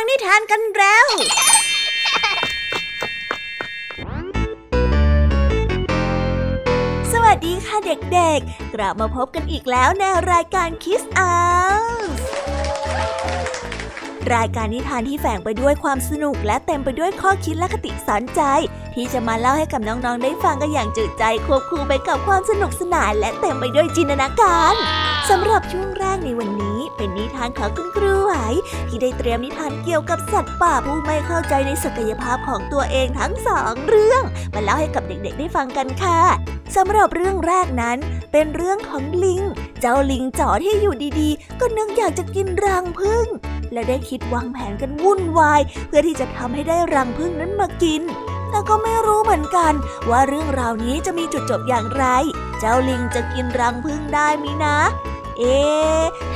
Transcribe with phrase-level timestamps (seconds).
[0.00, 1.06] ังนิทานกันแล้ว
[7.12, 11.32] สวัสดีค่ะเด็กๆ กลับมาพบกันอีกแล้วในรายการคิสอา
[14.34, 18.42] รายการนิทานที่แฝงไปด้วยความสนุกและเต็มไปด้วยข้อคิดและคติสอนใจ
[18.94, 24.74] ที่จะมาเล่าให้กับน้องๆได้ฟังกันอย่างจืดใจควบคู่ไปกับความสนุกสนานและเต็มไปด้วยจินตนาการ
[25.30, 28.32] สำหรับช่วงแรกในวันนี้ เป็นนิทานของคุณครูไหว
[28.88, 34.22] ที่ได้เตรียมนิทานเกี่ยวกับสัตว์ป่าผู้ไม่เข้าใจในศักยภาพของตัวเองทั้งสองเรื่อง
[34.54, 36.20] มาเล่าให้กับเด็กๆได้ฟังกันค่ะ
[36.76, 37.98] สำหรับเรื่องแรกนั้น
[38.32, 39.42] เป็นเรื่องของลิง
[39.80, 43.26] เจ้าลิงจ๋อที่อยู่ดีๆ ก็นึกอยากจะกินรังผึ้ง
[43.72, 48.02] และได้คิดวางแผนกันวุ่นวาย เพื่อที่จะทำให้ได้รังผึ้งนั้นมากิน
[48.50, 49.72] แต่ก็ไม่รู้เหมือนกัน
[50.10, 52.04] ว่าเรื่องราวนี้จะมีจุดจบอย่างไร
[52.58, 54.76] เจ้าลิงจะกินรังผึ้งได้มินะ
[55.38, 55.58] เอ๊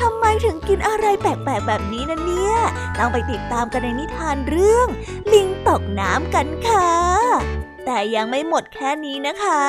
[0.01, 2.55] ทำไมถึงกินอะไรแปลกๆแบบนี้นะเนี่ย
[2.99, 4.89] ต้องไปติดตามกันในนิทานเรื่อง
[5.33, 6.91] ลิงตกน้ำกันค่ะ
[7.87, 9.61] แต่ยังไม่หมดแค่นี้นะคะ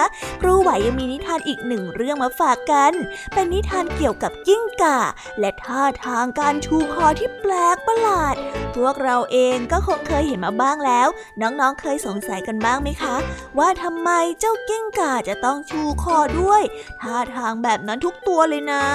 [0.41, 2.93] ครูไหวยังมีนิทานอีกหนึ่งเรื่องมาฝากกัน
[3.33, 4.99] เป็นนิทานเกี่ยวกับกิ้งก่า
[5.39, 8.35] และท่าทางการชูคอที่แปลกประหลาด
[8.75, 11.07] พวกเราเองก็คงเคยเห็นมาบ้างแล้ว
[11.41, 13.15] น้องๆเคยสงสัยกันบ้างไหมคะ
[13.59, 16.61] ว่าทำไมเจ้ากิ้งก่าจะต้องชูคอด้วย
[17.01, 18.85] ท่าทางแบบนั้นทุกตัวเลยนะ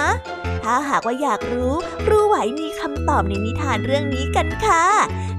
[0.63, 1.73] ถ้าหากว่าอยากรู้
[2.05, 4.85] ครูไหวมีคำตอบในนิทานเรื่องนี้กันค่ะ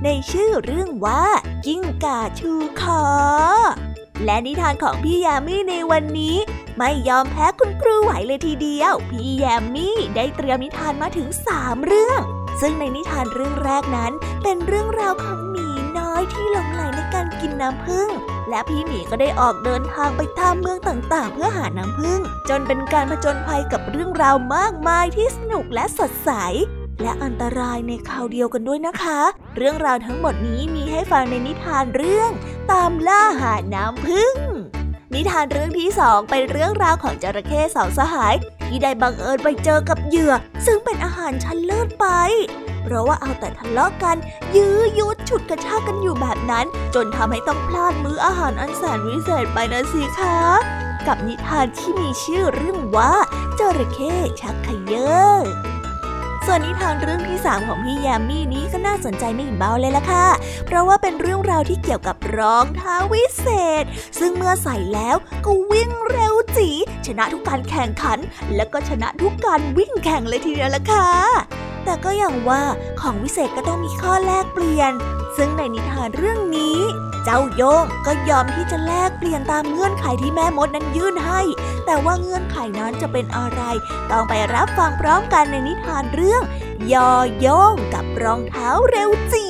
[0.05, 1.25] ในชื่อเรื่องว่า
[1.67, 3.03] กิ้งก่าชูคอ
[4.25, 6.37] และนิทานของพี่ยามีในวันนี้
[6.79, 12.21] ไม่ยอมแพ้คุณครูไหวเลยทีเดียว พี่ยามีได้เตรียมนิทานมาถึงสามเรื่อง
[12.61, 18.09] ซึ่งในนิทานเรื่องแรกนั้น เป็นเรื่องราวของหมีน้อยที่หลงไหลในการกินน้ำผึ้ง
[18.49, 26.31] และพี่หมีก็ได้ออกเดินทางไปตามเมืองต่างๆ เพื่อหาน้ำผึ้งจนเป็นการผจญภัยกับเรื่องราวมากมายที่สนุกและสดใส
[27.03, 29.21] และอันตรายในคราวเดียวกันด้วยนะคะ
[29.57, 32.31] เรื่องราวทั้งหมดนี้มีให้ฟังในนิทานเรื่อง
[32.73, 34.35] ตามล่าหาน้ำพึ่ง
[35.15, 38.35] นิทานเรื่องที่สองเป็นเรื่องราวของจระเข้สองสหาย
[38.67, 40.33] ที่ได้บังเอิญไปเจอกับเหยื่อ
[40.67, 42.07] ซึ่งเป็นอาหารชั้นเลิศไป
[42.83, 44.17] เพราะว่าเอาแต่ทะเลาะกัน
[44.57, 50.39] ยื้อยุดฉุดกระชากกันอยู่แบบนั้น จนทำให้ต้องพลาดมื้ออาหารอันแสนวิเศษไปนะสิคะ
[51.07, 53.13] กับนิทานที่มีชื่อเรื่องว่า
[53.59, 55.70] จระเข้ชักเขยอ
[56.47, 60.27] ส่วนนิทานเรื่องที่สามของพี่ยมมี่นี้ก็น่าสนใจไม่เบาเลยล่ะค่ะ
[60.67, 63.49] เพราะว่าเป็นเรื่องราวที่เกี่ยวกับรองเท้าวิเศ
[63.83, 63.85] ษ
[64.19, 66.69] ซึ่งเมื่อใส่แล้วก็วิ่งเร็วจี
[67.07, 68.19] ชนะทุกการแข่งขัน
[68.57, 71.09] และก็ชนะทุกการวิ่งแข่งเลยทีเดียวล่ะค่ะ
[71.85, 72.63] แต่ก็อย่างว่า
[73.01, 74.93] ของวิเศษก็ต้องมีข้อแลกเปลี่ยน
[75.37, 76.79] ซึ่งในนิทานเรื่องนี้
[77.25, 81.41] เจ้าโยงก็ยอมที่จะแลกเปลี่ยนตามเงื่อนไขที่แม่มดนั้นยื่นให้
[81.87, 83.61] แต่ว่าเงื่อนไขนั้นจะเป็นอะไร
[84.11, 86.43] ต้องไปรับฟังพร้อมกันในนิทานเรื่อง
[86.93, 89.50] ยอโยงกับรองเท้าเร็วจี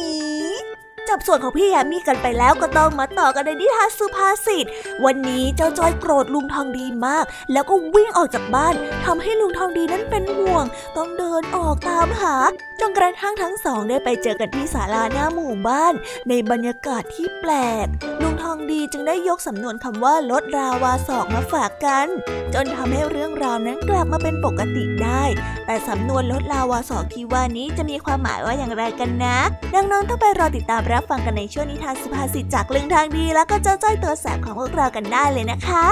[1.09, 4.66] จับส่วนของพี่แยมมี่กันไปแล้วก็ต้องมาต่อกันในนิทานสุภาษิต
[5.05, 8.75] วันนี้เจ้าจอยโกรธลุงทองดีมาก แล้วก็วิ่งออกจากบ้าน
[9.05, 10.65] ทำให้ลุงทองดีนั้นเป็นห่วง
[10.97, 12.37] ต้องเดินออกตามหา
[12.81, 15.94] จนกระทั่งทั้งสองได้ไปเจอกันที่ศาลาหน้าหมู่บ้าน
[16.28, 17.53] ในบรรยากาศที่แปล
[17.84, 17.87] ก
[18.22, 22.06] ลุงทองดีจึงได้ยกสำนวนคำว่าลดราวาศอกมาฝากกัน
[22.55, 25.22] จนทำให้เรื่องราวนั้นกลับมาเป็นปกติได้
[25.67, 29.38] แต่สำนวนลดราวาศอกที่ว่านี้จะมีความหมายว่าอย่างไรกันนะ
[29.75, 35.84] ดังนั้นต้องไปรอติดตามรับฟังกันในช่วงนิทานสุภาษิตจากลุงทางดี แล้วก็เจ้าจ้อยตัวแสบของพวกเรากันได้เลยนะคะ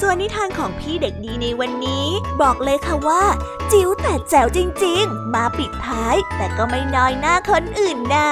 [0.00, 2.06] ส่วนนิทานของพี่เด็กดีในวันนี้
[2.42, 3.22] บอกเลยค่ะว่า
[3.72, 8.30] จิ๋วแต่แจ๋วจริง ๆ มาปิดท้าย แต่ก็ไม่น้อยหน้าคนอื่นนะ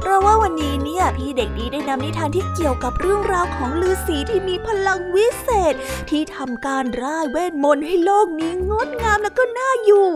[0.00, 5.74] เพราะว่าวันนี้เนี่ยพี่เด็กดีได้นำนิทานที่เกี่ยวกับเรื่องราวของลือสีที่มีพลังวิเศษ
[6.10, 10.06] ที่ทำการร่ายเวทมนต์ให้โลกนี้งดงามแล้วก็น่าอยู่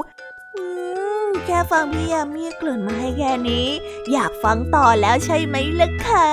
[1.47, 3.67] แค่ฟังพี่ยามีกลื่นมาให้แค่นี้
[4.13, 6.31] อยากฟังต่อแล้วใช่ไหมล่ะคะ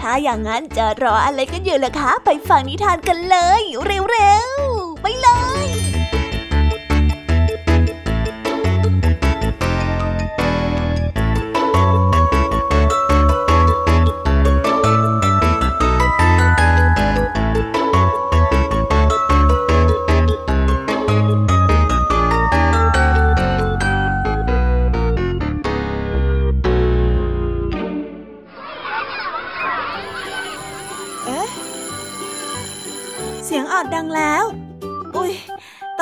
[0.00, 3.62] ถ้าอย่างนั้นจะรออะไรกันอยู่ล่ะคะ ไปฟังนิทานกันเลย
[4.10, 5.28] เร็วๆ ไปเล
[5.64, 5.83] ย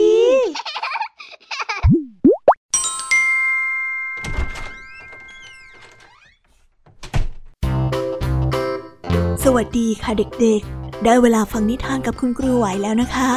[9.55, 13.31] วัสดีค่ะเด็กๆ ได้เวลาฟังนิทานกับคุณครูไหวแล้วนะคะ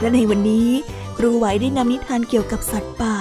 [0.00, 0.68] และในวันนี้
[1.16, 3.16] ครูไหวได้นำนิทานเกี่ยวกับสัตว์ป่า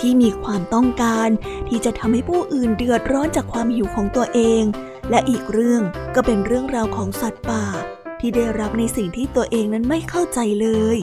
[0.00, 1.28] ที่มีความต้องการ
[1.68, 4.62] ที่จะทำให้ผู้อื่นเดือดร้อนจากความหิวของตัวเอง
[5.10, 5.82] และอีกเรื่อง
[6.14, 7.64] ก็เป็นเรื่องราวของสัตว์ป่า
[8.20, 10.96] ที่ได้รับในสิ่งที่ตัวเองนั้นไม่เข้าใจเลย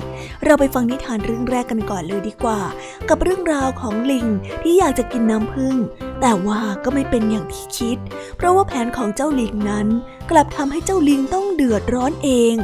[0.43, 2.61] เราไปฟังนิทานเรื่องแรกกันก่อนเลยดีกว่า
[3.09, 4.27] กับเรื่องราวของลิง
[4.63, 5.75] ที่อยากจะกินน้ำผึ้ง
[6.21, 7.97] แต่ว่าก็ไม่เป็นอย่างที่คิด
[8.37, 9.87] เพราะว่าแผนของเจ้าลิงนั้น
[10.31, 12.55] กลับทำให้เจ้าลิงต้องเดือดร้อนเอง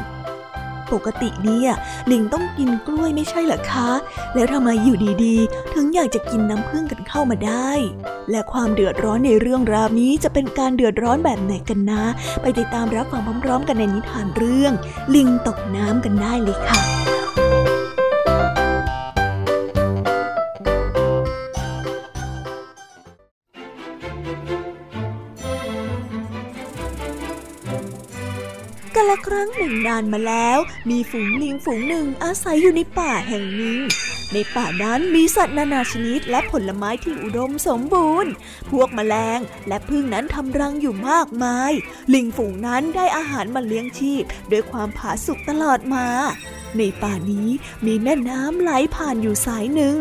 [0.94, 1.70] ปกติเนี่ย
[2.12, 3.90] ลิงต้องกินกล้วยไม่ใช่หรอคะ
[4.36, 7.72] แล้วทำไมอยู่ดีๆ ถึงอยากจะกินน้ำผึ้งกันเข้ามาได้
[8.32, 12.04] และความเดือดร้อนในเรื่องราวนี้จะเป็นการเดือดร้อนแบบไหนกันนะ
[12.42, 14.74] ไปติดตามรับฟังพร้อมๆ กันในนิทานเรื่อง
[15.16, 16.82] ลิงตกน้ำกันได้เลยค่ะ
[28.96, 30.58] กันละครั้งหนึ่งนานมาแล้ว
[30.90, 33.80] มีฝูงลิงฝูงหนึ่งอาศัยอยู่ในป่าแห่งนี้
[34.34, 38.32] ในป่านั้นมีสัตว์นานาชนิดและผลไม้ที่อุดมสมบูรณ์
[38.70, 41.72] พวกแมลงและพึ่งนั้นทำรังอยู่มากมาย
[42.14, 46.08] ลิงฝูงนั้นได้อาหารมาเลี้ยงชีพด้วยความผาสุกตลอดมา
[46.78, 47.50] ในป่านี้
[47.86, 49.96] มีแม่น้ำไหลผ่านอยู่สายหนึ่ง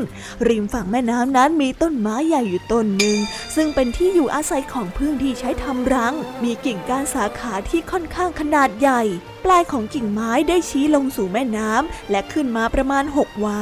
[0.48, 3.18] ริมฝั่งแม่น้ำนั้นมีต้นไม้ใหญ่อยู่ต้นหนึ่ง
[3.54, 9.02] ซึ่งเป็นที่อยู่อาศัยของพึ่งที่ใช้ทำรัง มีกิ่งก้านสาขาที่ค่อนข้างขนาดใหญ่
[9.44, 13.60] ปลายของกิ่งไม้ได้ชี้ลงสู่แม่น้ำและขึ้นมาประมาณหกวา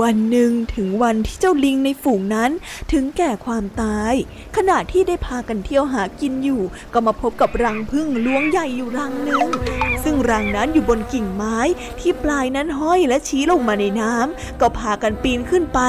[0.00, 2.50] วันหนึ่งถึงวันที่เจ้าลิงในฝูงนั้น
[2.92, 4.14] ถึงแก่ความตาย
[4.56, 6.62] ขณะที่ได้พากันเที่ยวหากินอยู่
[6.92, 9.46] ก็มาพบกับรังพึ่งล้วงใหญ่อยู่รังหนึ่ง
[10.04, 11.58] ซึ่งรังนั้นอยู่บนกิ่งไม้
[12.00, 15.80] ที่ปลายนั้นห้อยและชี้ลงมาในน้ำก็พากันปีนขึ้นไป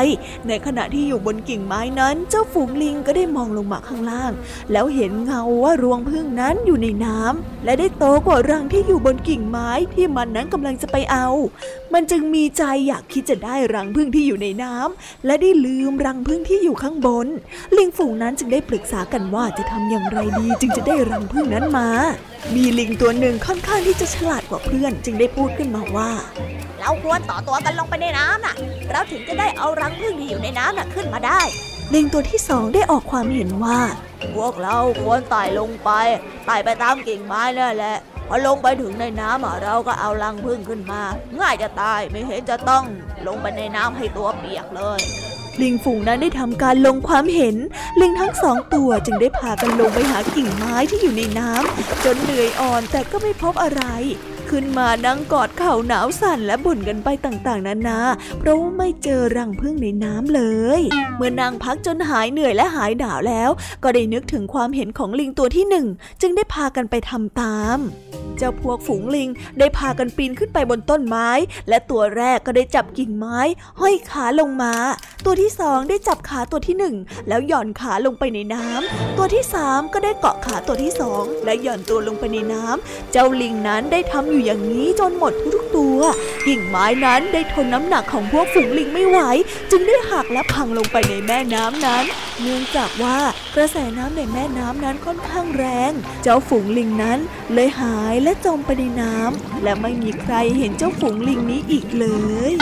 [0.48, 4.32] ในขณะที่อยู่บนกิ่งไม้นั้น เจ้าฝูงลิงก็ได้มองลงมาข้างล่าง
[4.72, 11.28] แล้วเห็นเงาว่ารวงพึ่งนั้นอยู่ในน้ำและได้โตกว่ารังที่อยู่บนกิ่งไม้ที่มันนั้นกำลังจะไปเอา
[11.94, 17.28] มันจึงมีใจอยากคิดจะได้รังพึ่งที่อยู่ในน้ำและได้ลืมรังพึ่งที่อยู่ข้างบน
[17.78, 21.90] ลิงฝูงนั้นจึงได้ปรึกษากันว่าจะทำอย่างไรดีจึงจะได้รังพึ่งนั้นมา
[22.56, 26.12] มีลิงตัวหนึ่งค่อนข้างที่จะฉลาดกว่าเพื่อน จึงได้พูดขึ้นมาว่า
[26.80, 28.56] เราควรต่อตัวกันลงไปในน้ำน่ะ
[28.92, 31.42] เราถึงจะได้เอารังพึ่งที่อยู่ในน้ำน่ะขึ้นมาได้
[31.94, 33.80] ลิงตัวที่สองได้ออกความเห็นว่า
[34.36, 35.90] พวกเราควรไต่ลงไป
[36.46, 37.98] ไต่ไปตามกิ่งไม้นั่นแหละ
[38.28, 41.02] พอลงไปถึงในน้ำเราก็เอาลังพึ่งขึ้นมา
[41.40, 42.84] ง่ายจะตายไม่เห็นจะต้อง
[43.28, 45.00] ลงไปในน้ำให้ตัวเปียกเลย
[45.62, 47.56] ลิงฝูงนั้นได้ทำการลงความเห็น
[48.02, 53.84] ลิงทั้งสองตัวจึงได้พากันลงไปหากิ่งไม้ที่อยู่ในน้ำจนเหนื่อยอ่อนแต่ก็ไม่พบอะไร
[54.58, 58.00] ขึ้นมานั่งกอดเข่าหนาวสั่นและบ่นกันไปต่างๆ นานา
[58.40, 60.42] เพราะว่าไม่เจอรังพึ่งในน้ำเล
[60.80, 60.82] ย
[61.18, 63.50] เมื่อนางพักจนหายเหนื่อยและหายหนาวแล้ว
[63.84, 65.88] ก็ได้นึกถึงความเห็นของลิงตัวที่หนึ่ง
[66.22, 67.78] จึงได้พากันไปทำตาม
[68.38, 69.30] เจ้าพวกฝูงลิง
[69.60, 71.30] ได้พากันปีนขึ้นไปบนต้นไม้
[71.70, 73.40] และตัวแรกก็ได้จับกิ่งไม้
[73.80, 74.74] ห้อยขาลงมา
[75.26, 76.96] ตัวที่สองได้จับขาตัวที่หนึ่ง
[77.28, 86.00] แล้วหย่อนขาลงไปในน้ำตัวที่สามก็ได้เกาะขาตัวที่สองและหย่อนตัวลงไปในน้ำเจ้าลิงนั้นได้ทำอยู่อย่างนี้จนหมดทุกตัว
[86.48, 89.20] กิ่งไม้นั้นได้ทนน้ำหนักของพวกฝูงลิงไม่ไหว
[89.72, 92.06] จึงได้หักและพังลงไปในแม่น้ำนั้น
[92.42, 93.18] เนื่องจากว่า
[93.56, 95.92] กระแสน้ำในแม่น้ำนั้นค่อนข้างแรง
[96.24, 97.20] เจ้าฝูงลิงนั้น
[97.54, 102.06] เลยหายและจมไปในน้ำและไม่มีใครเห็นเจ้าฝูงลิงนี้อีกเล
[102.52, 102.54] ย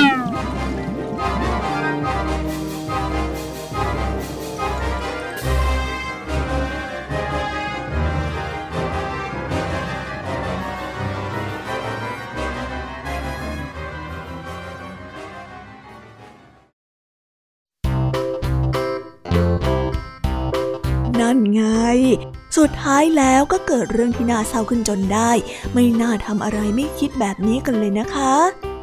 [22.57, 25.31] สุดท้ายแล้วก็เกิดเรื่องที่น่าเศร้าขึ้นจนได้
[25.73, 28.33] ไม่น่าทำอะไรไม่คิดแบบนี้กันเลยนะคะ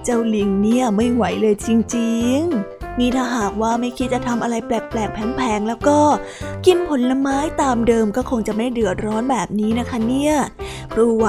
[0.05, 5.99] เจ้าลิงเนี่ยไม่ไหวเลยจริงๆนี่ถ้าหากว่าไม่คิดจะทำอะไรแปลกๆ แผงๆ แล้วก็
[6.67, 10.35] กินผลไม้ตามเดิมก็คงจะไม่เดือดร้อนแบบนี้นะคะเนี่ย
[10.93, 11.27] ครูไหว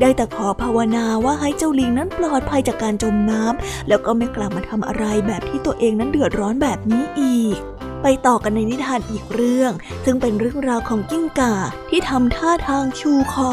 [0.00, 7.58] ได้แต่ขอภาวนาว่าให้เจ้าลิงนั้นปลอดภัยจากการจมน้ำแล้วก็ไม่กลับมาทำอะไรแบบที่ตัวเองนั้นเดือดร้อนแบบนี้อีก
[8.02, 9.72] ไปต่อกันในนิทานอีกเรื่อง
[10.04, 11.54] ซึ่งเป็นเรื่องราวของกิ้งก่า
[11.90, 13.52] ที่ทำท่าทางชูคอ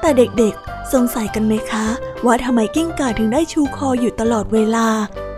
[0.00, 1.86] แต่เด็กๆ สงสัยกันไหมคะ
[2.26, 4.88] ว่าทำไมกิ้งก่าถึงได้ชูคออยู่ตลอดเวลา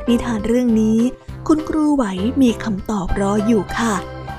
[0.08, 1.00] นิทานเรื่องนี้
[1.46, 2.04] คุณครูไหว
[2.42, 3.94] มีคำตอบรออยู่ค่ะ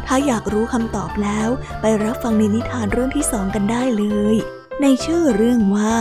[0.08, 1.50] ถ้าอยากรู้คำตอบแล้ว
[1.82, 4.36] ไปรับฟังในนิทานเรื่องที่สองกันได้เลย
[4.82, 5.94] ในชื่อเรื่องว่า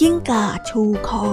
[0.00, 1.26] กิ้งก่าชูคอ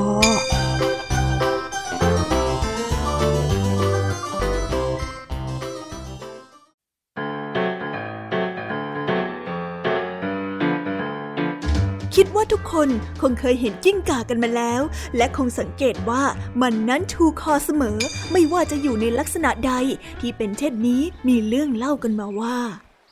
[12.21, 12.89] คิดว่าทุกคน
[13.21, 14.81] คงเคยเห็นกิ้งก่ากันมาแล้ว
[15.17, 16.23] และคงสังเกตว่า
[16.61, 17.97] มันนั้นชูคอเสมอ
[18.31, 19.73] ไม่ว่าจะอยู่ในลักษณะใด
[20.21, 22.57] ที่เป็นเช่นนี้มีเรื่องเล่ากันมาว่า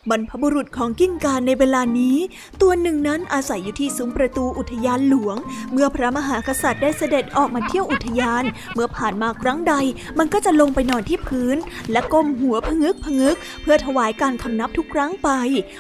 [0.10, 2.18] บรรพบุรุษของกิ้งกาในเวลานี้
[2.62, 5.38] ตัวหนึ่งนั้นอาศัยอยู่ที่ซุ้มประตูอุทยานหลวง
[5.72, 9.74] เมื่อพระมหากษัตริย์ได้เสด็จออกมาเที่ยวอุทยาน เมื่อผ่านมาครั้งใด
[10.20, 11.58] มันก็จะลงไปนอนที่พื้น
[11.92, 15.30] และก้มหัวพงึกพงึก เพื่อถวายการคำนับทุกครั้งไป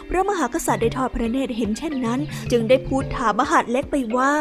[0.09, 2.19] พระมหากษัตริย์ได้ทอดพระเนตรเห็นเช่นนั้น
[2.51, 4.33] จึงได้พูดถามมหาดเล็กไปว่า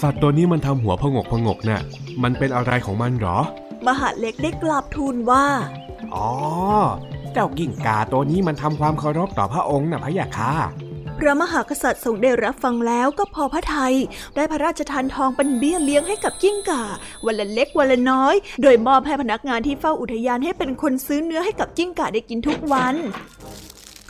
[0.00, 1.82] สัตว์ตัวนี้มันทำหัวพงกพงกนะ่ะ
[2.22, 3.38] มันเป็นอะไรของมันหรอ
[3.86, 5.46] มหาดเล็กได้กราบทูลว่า
[6.14, 6.30] อ๋อ
[7.34, 10.52] เจ้ากิ้งกาตัวนี้มันทำความเคารพต่อพระองค์นะพะยะค่ะ
[11.18, 13.94] พระมหากษัตริย์ทรงได้รับฟังแล้วก็พอพระทัย
[14.36, 16.84] ได้พระราชทานทองเป็นเบี้ยเลี้ยงให้กับกิ้งก่า
[17.26, 22.94] วันละเล็กวันละน้อย โดยมอบให้พนักงานที่เฝ้าอุทยานให้เป็นคนซื้อเนื้อให้กับกิ้งก่าได้กินทุกวัน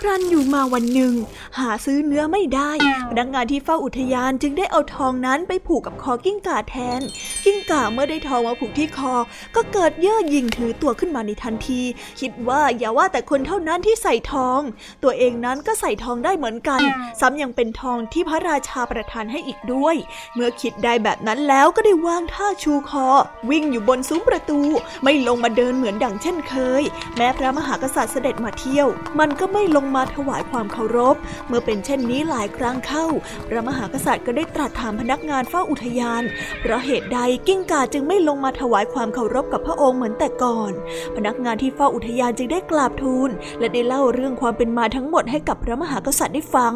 [0.04, 1.14] ครั้นอยู่มาวันหนึ่ง
[1.58, 2.73] หาซื้อเนื้อไม่ได้
[3.11, 7.00] พนักงานที่เฝ้าอุทยานจึงได้เอาทองนั้นไปผูกกับคอกิ้งก่าแทน
[7.44, 9.14] กิ้งก่าเมื่อได้ทองมาผูกที่คอ
[9.56, 11.82] ก็เกิดเย่อหยิ่งถือตัวขึ้นมาในทันที
[12.20, 14.61] คิดว่าอย่าว่าแต่คนเท่านั้นที่ใส่ทอง
[15.02, 16.80] ตัวเองนั้นก็ใส่ทองได้เหมือนกัน
[17.20, 19.96] ซ้ำยังเป็นทองที่พระราชาประทานให้อีกด้วย
[20.34, 23.08] เมื่อคิดได้แบบนั้นแล้วก็ได้วางท่าชูคอ
[23.50, 24.61] วิ่งอยู่บนซุ้มประตู
[25.04, 26.82] ไม่ลงมาเดินเหมือนดังเช่นเคย
[27.16, 28.87] แม้พระมหากษัตริย์เสด็จมาเที่ยว
[29.20, 31.16] มันก็ไม่ลงมาถวายความเคารพ
[31.48, 33.06] เมื่อเป็นเช่นนี้หลายครั้งเข้า
[33.48, 36.22] พระมหากษัตริย์ก็ได้ตรัสถามพนักงานเฝ้าอุทยาน
[36.60, 40.72] เพราะเหตุใดกิ้งก่าจึงไม่ลงมาถวายความเคารพกับพระองค์เหมือนแต่ก่อน
[41.16, 46.74] พนักงานที่เฝ้าอุทยานจึงได้กราบทูล และได้เล่าเรื่องความเป็นมาทั้งหมดให้กับพระมหากษัตริย์ได้ฟัง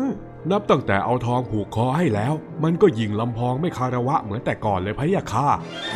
[0.51, 5.49] นับตั้งแต่เอาทองผูกคอให้แล้ว มันก็ยิงลำพองไม่คาระวะเหมือนแต่ก่อนเลยพะยะค่ะ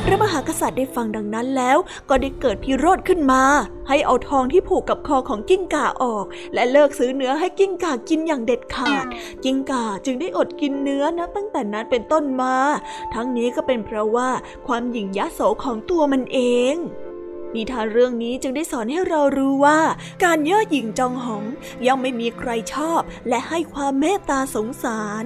[0.04, 1.78] พระมหากษัตริย์ได้ฟังดังนั้นแล้ว
[2.08, 3.42] ก็ได้เกิดพิโรธขึ้นมา
[3.88, 9.06] ให้เอาทองที่ผูกกับคอของกิ้งก่าออก และเลิกซื้อเนื้อให้กิ้งก่ากินอย่างเด็ดขาด
[9.44, 12.54] กิ้งก่าจึงได้อดกินเนื้อนะตั้งแต่นั้นเป็นต้นมา
[13.14, 14.30] ทั้งนี้ก็เป็นเพราะว่า
[14.66, 16.38] ความหยิ่งยโสของตัวมันเอ
[16.74, 16.76] ง
[17.54, 19.80] นิทานเรื่องนี้จึงได้สอนให้เรารู้ว่า
[20.24, 21.44] การเย่อหยิ่งจองหอง
[21.86, 25.24] ย่อมไม่มีใครชอบ และให้ความเมตตาสงสาร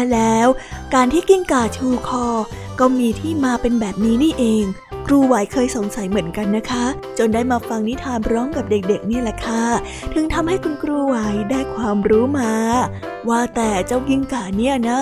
[0.00, 0.48] แท้แล้ว
[0.94, 2.26] การที่กิ้งก่าชูคอ
[2.80, 4.64] ก็มีที่มาเป็นแบบนี้นี่เอง
[5.06, 6.84] ครูไหวเคยสงสัยเหมือนกันนะคะ
[7.18, 9.64] จนได้มาฟังนิทานร้องกับเด็กๆนี่แหละค่ะ
[10.14, 11.16] ถึงทำให้คุณครูไหว
[11.50, 12.52] ได้ความรู้มา
[13.28, 15.00] ว่าแต่เจ้ากิ้งก่าเนี่ยนะ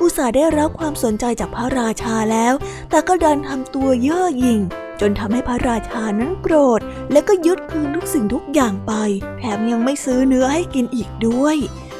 [0.00, 2.54] อุตส่าห์ได้รับความสนใจจากพระราชาแล้ว
[2.90, 4.60] แต่ก็ดันทำตัวเย่อหยิ่ง
[5.00, 6.80] จนทำให้พระราชานั้นโกรธ
[7.12, 8.92] และก็ยึดคืนทุกสิ่งทุกอย่างไป
[9.38, 11.56] แถมยังไม่ซื้อเนื้อให้กินอีกด้วย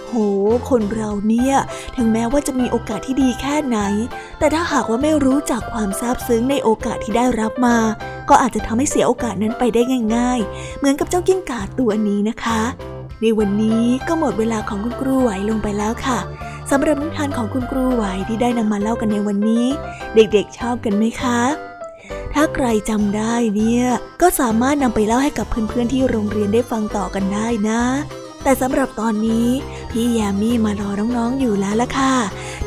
[0.08, 0.14] โห
[0.70, 1.54] คนเราเนี่ย
[1.96, 3.78] ถึงแม้ว่าจะมีโอกาสที่ดีแค่ไหน
[4.38, 7.76] แต่ถ้าหากว่าไม่รู้จักความซาบซึ้งในโอกาสที่ได้รับมา
[8.28, 9.82] ก็อาจจะทำให้เสียโอกาสนั้นไปได้
[10.16, 12.62] ง่าย ๆ เหมือนกับเจ้ากิ้งก่าตัวนี้นะคะ
[13.20, 16.18] ในวันนี้ก็หมดเวลาของคุณครูไหวลงไปแล้วค่ะ
[16.70, 19.66] สำหรับนิทานของคุณครูไหวที่ได้นำมาเล่ากันในวันนี้
[20.14, 21.40] เด็กๆชอบกันไหมคะ
[22.34, 23.84] ถ้าใครจำได้เนี่ย
[24.22, 27.82] ก็สามารถนำไปเล่าให้กับเพื่อนๆที่โรงเรียนได้ฟังต่อกันได้นะ
[28.42, 29.48] แต่สำหรับตอนนี้
[29.90, 32.14] พี่แยมมี่มารอน้องๆอยู่แล้วล่ะค่ะ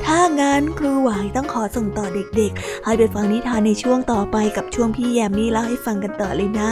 [0.05, 2.05] ถ้างั้นครูไหวต้องขอส่งต่อ
[2.37, 6.71] เด็กๆ ให้ไปฟังนิทานในช่วงต่อไปกับช่วงพี่แยมมี่เล่าให้ฟังกันต่อเลยนะ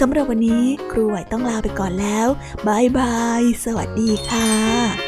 [0.00, 2.28] สำหรับวันนี้ครูไหวต้องลาไปก่อนแล้ว
[2.66, 5.05] บายบาย สวัสดีค่ะ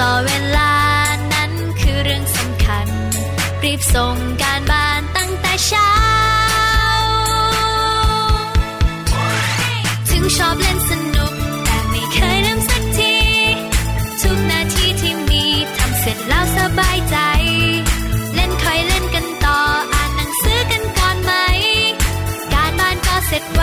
[0.00, 0.72] ต่อเวลา
[1.32, 2.86] นั้นคือเรื่องสำคัญ
[3.64, 5.92] รีบส่งการบ้านตั้งแต่เช้า
[10.10, 13.16] ถึงชอบเล่นสนุก แต่ไม่เคยลืมสักที
[14.22, 15.44] ทุกนาทีที่มี
[15.76, 17.16] ทำเสร็จแล้วสบายใจ
[18.34, 19.60] เล่นคอยเล่นกันต่อ
[19.92, 21.32] อ่านหนังสือกันก่อนไหม
[22.52, 23.60] การบ้านก็เสร็จไว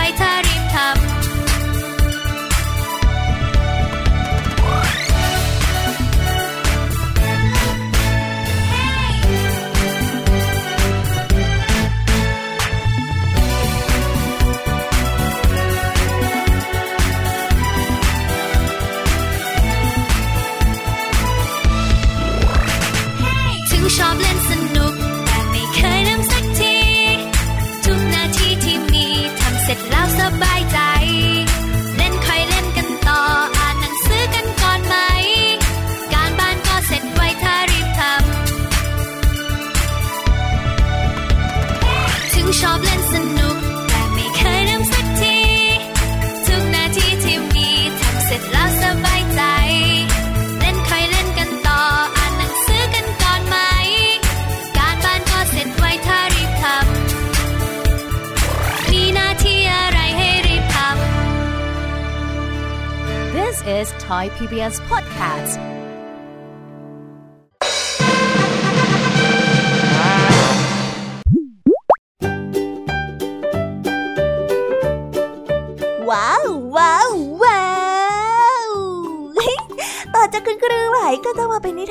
[63.99, 65.74] Thai PBS Podcast.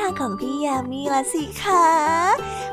[0.05, 1.87] างของพี่ยามีละสิคะ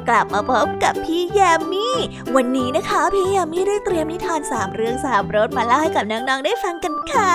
[0.08, 1.88] กลับมาพบกับพี่ยามี
[2.36, 7.34] วันนี้นะคะ พี่ยามีได้เตรียมนิทานสามเรื่องสามรสมาเล่าให้กับน้องๆได้ฟังกันค่ะ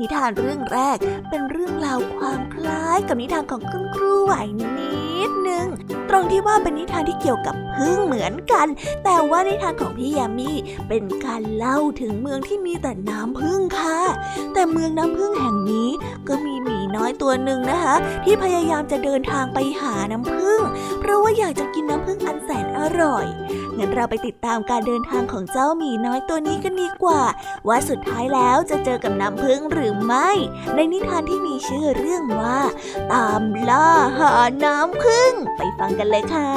[0.00, 5.66] นิทานเรื่องแรกเป็นเรื่องราวความคล้ายกับนิทานของคุณครูไหวนี้ ดนึง
[6.08, 8.66] ตรงที่ว่าเป็นนิทานที่เกี่ยวกับพึ่งเหมือนกัน
[9.04, 10.50] แต่ว่านิทานของพี่ยามี
[10.88, 14.00] เป็นการเล่าถึงเมืองที่มีแต่น้ำพึ่งค่ะ
[14.54, 15.88] แต่เมืองน้ำพึ่งแห่งนี้
[16.28, 20.60] ก็มีหมีน้อยตัวหนึ่งนะคะ ที่พยายามจะเดินทางไปหาน้ำพึ่ง
[21.00, 23.26] เพราะว่าอยากจะกินน้ำพึ่งอันแสนอร่อย
[23.78, 27.22] งั้นเราไปติดตามการเดินทางของเจ้าหมีน้อยตัวนี้กันดีกว่า
[27.68, 30.30] ว่าสุดท้ายแล้วจะเจอกับน้ำพึ่งหรือไม่
[30.74, 32.60] ในนิทานที่มีชื่อเรื่องว่า
[33.12, 34.32] ตามล่าหา
[34.64, 36.50] น้ำพึ่ง ไปฟังกันเลยค่ะ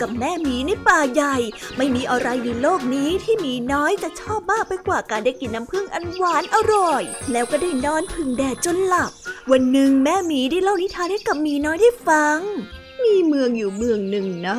[0.00, 1.36] กับแม่หมีในป่าใหญ่
[1.76, 9.10] ไม่มีอะไรในโลกนี้ที่หมีน้อยจะชอบมากไปกว่าการได้กินน้ำผึ้งอันหวานอร่อย แล้วก็ได้นอนพึ่งแดดจนหลับ
[9.50, 12.38] วันหนึ่งแม่หมีได้เล่านิทานให้กับหมีน้อยได้ฟัง
[13.04, 14.58] มีเมืองอยู่เมืองหนึ่งนะ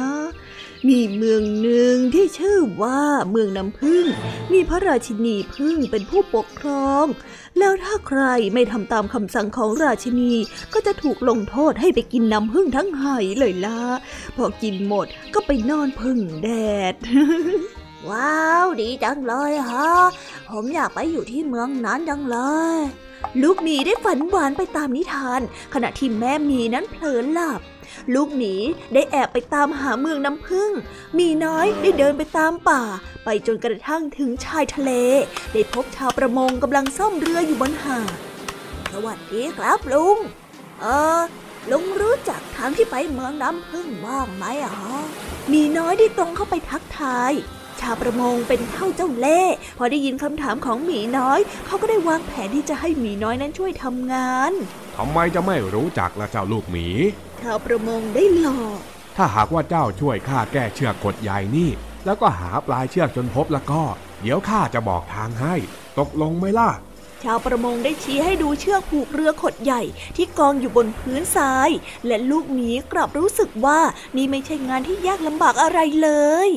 [0.88, 4.06] มีเมืองหนึ่งที่ชื่อว่าเมืองน้ำผึ้ง
[4.54, 7.06] มีพระราชินีผึ้งเป็นผู้ปกครอง
[7.60, 8.22] แล้วถ้าใคร
[8.54, 10.34] ไม่ทำตามคำสั่งของราชินี
[10.74, 13.06] ก็จะถูกลงโทษให้ไปกินน้ำผึ้งทั้งไห
[13.40, 13.82] เลยล่ะ
[14.36, 16.50] พอกินหมดก็ไปนอนพึ่งแด
[16.92, 16.94] ด
[18.10, 19.92] ว้าว ดีจังเลยฮะ
[20.50, 22.38] ผมอยากไปอยู่ที่เมืองนั้นจังเล
[22.78, 22.80] ย
[23.42, 25.42] ลูกหมีได้ฝันหวานไปตามนิทาน
[25.74, 27.62] ขณะที่แม่หมีนั้นเผลอหลับ
[28.14, 28.56] ลูกหมี
[28.94, 30.72] ได้แอบไปตามหาเมืองน้ำผึ้ง
[31.18, 32.82] มีน้อยได้เดินไปตามป่า
[33.24, 34.92] ไปจนกระทั่งถึงชายทะเล
[35.54, 38.12] ได้พบชาวประมงกำลังซ่อมเรืออยู่บนหาด
[38.92, 40.18] สวัสดีครับลุง
[40.82, 40.86] เอ
[41.20, 41.22] อ
[41.72, 44.98] ลุงรู้จักทางที่ไปเมืองน้ำพึ่งบ้างไหมอะฮะ
[45.52, 47.34] มีน้อยได้ตรงเข้าไปทักทาย
[47.82, 54.54] ชาวประมงเป็นเท่าเจ้าเล่ห์พอได้ยินคำถามของหมีน้อย เขาก็ได้วางแผนที่จะให้หมีน้อยนั้นช่วยทำงาน
[55.02, 56.88] ทำไมจะไม่รู้จักล่ะเจ้าลูกหมี
[57.42, 58.80] ชาวประมงได้หลอก
[59.18, 61.70] ถ้าหากว่าเจ้าช่วยข้าแก้เชือกกดใยนี่
[62.06, 63.84] แล้วก็หาปลายเชือกจนพบแล้วก็
[64.22, 65.56] เดี๋ยวข้าจะบอกทางให้
[66.00, 66.70] ตกลงไหมล่ะ
[67.24, 69.82] ชาวประมงได้ชี้ให้ดูเชือกผูกเรือขดใหญ่
[70.16, 71.70] ที่กองอยู่บนพื้นทราย
[72.08, 73.80] และลูกหมีกลับรู้สึกว่า
[74.16, 76.10] นี่ไม่ใช่งานที่ยากลำบากอะไรเล
[76.48, 76.50] ย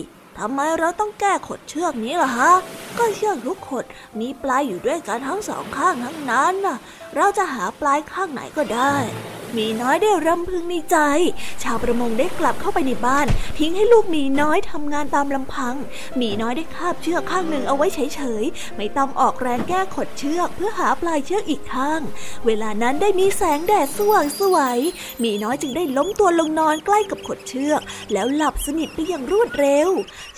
[0.44, 2.52] ทำไมเราต้องแก้ขดเชือกนี้ล่ะฮะ
[2.98, 3.85] ก็เชือกทุกขด
[4.20, 6.78] มีปลายอยู่ด้วยกันทั้งสองข้างทั้งนั้นน่ะ
[7.16, 8.94] เราจะหาปลายข้างไหนก็ได้
[9.58, 10.96] มีน้อยได้รำพึงในใจ
[11.62, 13.26] ชาวประมงได้กลับเข้าไปในบ้าน
[13.58, 15.74] ทิ้งให้ลูกมีน้อยทำงานตามลำพัง
[16.20, 22.00] มีน้อยได้คาบเชือกข้างหนึ่งเอาไว้เฉยๆ ไม่ต้องออกแรงแก้ขดเชือกเพื่อหาปลายเชือกอีกข้าง
[22.46, 24.78] เวลานั้นได้มีแสงแดดสว่างสวย
[25.22, 27.80] มีน้อยจึงได้ล้มตัวลงนอนใกล้กับขดเชือก
[28.12, 29.88] แล้วหลับสนิทไปอย่างรวดเร็ว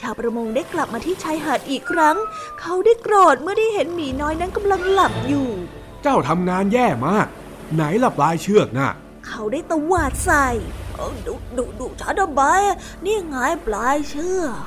[0.00, 2.16] ชาวประมงได้กลับมาที่ชายหาดอีกครั้ง
[2.60, 5.48] เขาได้โกรธเมื่อได้เห็นหมีน้อยนั้นกำลังหลับอยู่
[6.02, 7.28] เจ้าทำงานแย่มาก
[7.74, 8.90] ไหนล่ะปลายเชือกน่ะ
[9.26, 10.48] เขาได้ตวาดใส่
[11.26, 12.42] ดูดูดูฉันทำไม
[13.04, 14.64] นี่ไงปลายเชือก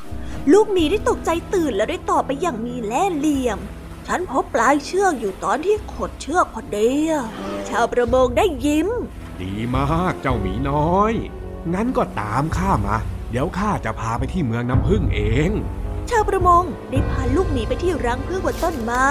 [0.51, 3.59] ลูกหมีได้ตกใจตื่นแล้วได้ตอบไปอย่างมีแล่เหลี่ยม
[4.07, 6.91] ฉันพบปลายเชือกอยู่ตอนที่ขดเชือกพอดี
[7.69, 8.89] ชาวประมงได้ยิ้ม
[9.41, 11.13] ดีมากเจ้าหมีน้อย
[11.73, 12.97] งั้นก็ตามข้ามา
[13.31, 15.49] เดี๋ยวข้าจะพาไปที่เมืองน้ำพึ่งเอง
[16.11, 19.07] ชาวประมงได้พาลูกหมีไปที่รังผึ้งบนต้นไม้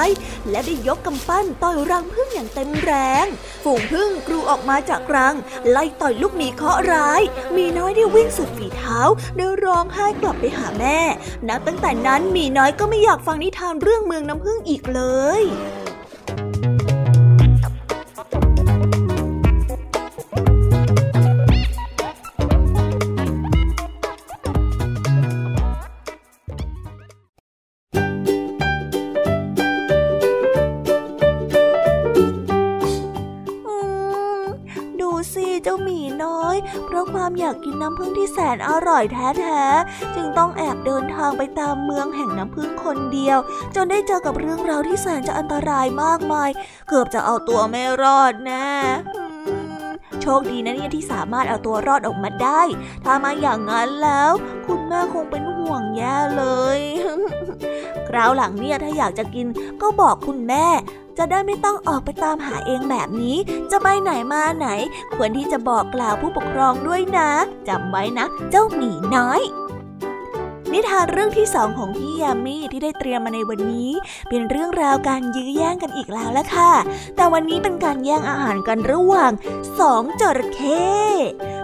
[0.50, 2.92] และได้ยกกำปั้นต่อยรังผึ้งอย่างเต็มแร
[3.24, 3.26] ง
[3.64, 5.34] ฝูงผึ้งกรูออกมาจากรัง
[5.70, 7.22] ไล่ต่อยลูกหมีเคาะร้าย
[7.56, 8.98] มีน้อยได้วิ่งสุดฝีเท้า
[9.36, 11.00] เดินร้องไห้กลับไปหาแม่
[11.48, 15.02] นับตั้งแต่นั้นมีน้อยก็ไม่อยากฟังนิทานเรื่องเมืองน้ำผึ้งอีกเล
[15.40, 43.38] ยำผึ้งที่แสนอร่อยแท้ๆ จึงต้องแอบเดินทางไปตามเมืองแห่งน้ำผึ้งคนเดียว
[43.74, 46.50] จนได้เจอกับเรื่องราวที่แสนจะอันตรายมากมาย
[46.88, 48.70] เกือบจะเอาตัวไม่รอดแน่
[50.22, 52.62] โชคดีนะเนี่ยที่สามารถเอาตัวรอดออกมาได้
[53.04, 54.32] ถ้ามาอย่างนั้นแล้ว
[54.66, 56.44] คุณแม่คงเป็นห่วงแย่เล
[56.78, 56.80] ย
[58.08, 59.46] คราวหลังเนี่ยถ้าอยากจะกิน
[59.82, 60.66] ก็บอกคุณแม่
[61.18, 63.36] จะได้ไม่ต้องออกไปตามหาเองแบบนี้
[63.70, 64.68] จะไปไหนมาไหน
[65.14, 67.30] ควรที่จะบอกกล่าวผู้ปกครองด้วยนะ
[67.68, 69.40] จำไว้นะ เจ้าหมีน้อย
[70.72, 73.90] นิทานเรื่องที่สองของพี่ยามีที่ได้เตรียมมาในวันนี้
[74.28, 76.72] เป็นเรื่องราวการยื้อแย่งกันอีกแล้วละค่ะ
[77.16, 79.32] แต่วันนี้เป็นการแย่งอาหารกันระหว่าง
[79.80, 80.86] สองจระเข้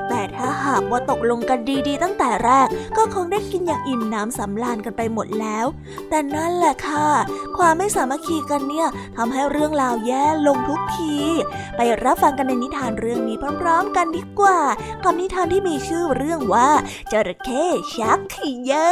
[0.08, 5.66] แต่ถ้าหากว่าตกลงกันดีๆ ตั้งแต่แรกก็คงได้กินอย่างอิ่มน้ำสำราญกันไปหมดแล้ว
[6.08, 7.08] แต่นั่นแหละค่ะ
[7.56, 11.16] ความไม่สามัคคีกันเนี่ยทำให้เรื่องราวแย่ลงทุกที
[11.76, 14.60] ไปรับฟังกันในนิทานเรื่องนี้พร้อมๆ กันดีกว่า
[15.04, 16.70] กับนิทานที่มีชื่อเรื่องว่า
[17.12, 18.20] จระเข้ชัก
[18.66, 18.88] เยอ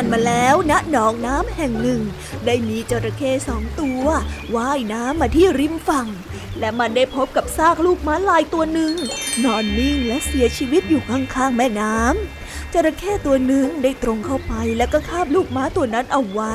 [0.00, 2.00] านมาแล้วณหนองน้ำแห่งหนึ่ง
[2.46, 4.04] ได้มีจระเข้สองตัว
[4.54, 6.08] ว่ายน้ำมาที่ริมฝั่ง
[6.58, 8.94] และมันได้พบกับซากลูกม้าลายตัวหนึ่ง
[9.44, 12.39] นอนนิ่งและเสียชีวิตอยู่ข้างๆแม่น้ำ
[12.74, 16.54] จระเข้ตัวหนึ่งได้ตรงเข้าไปแล้วก็คาบลูกม้าตัวนั้นเอาไว้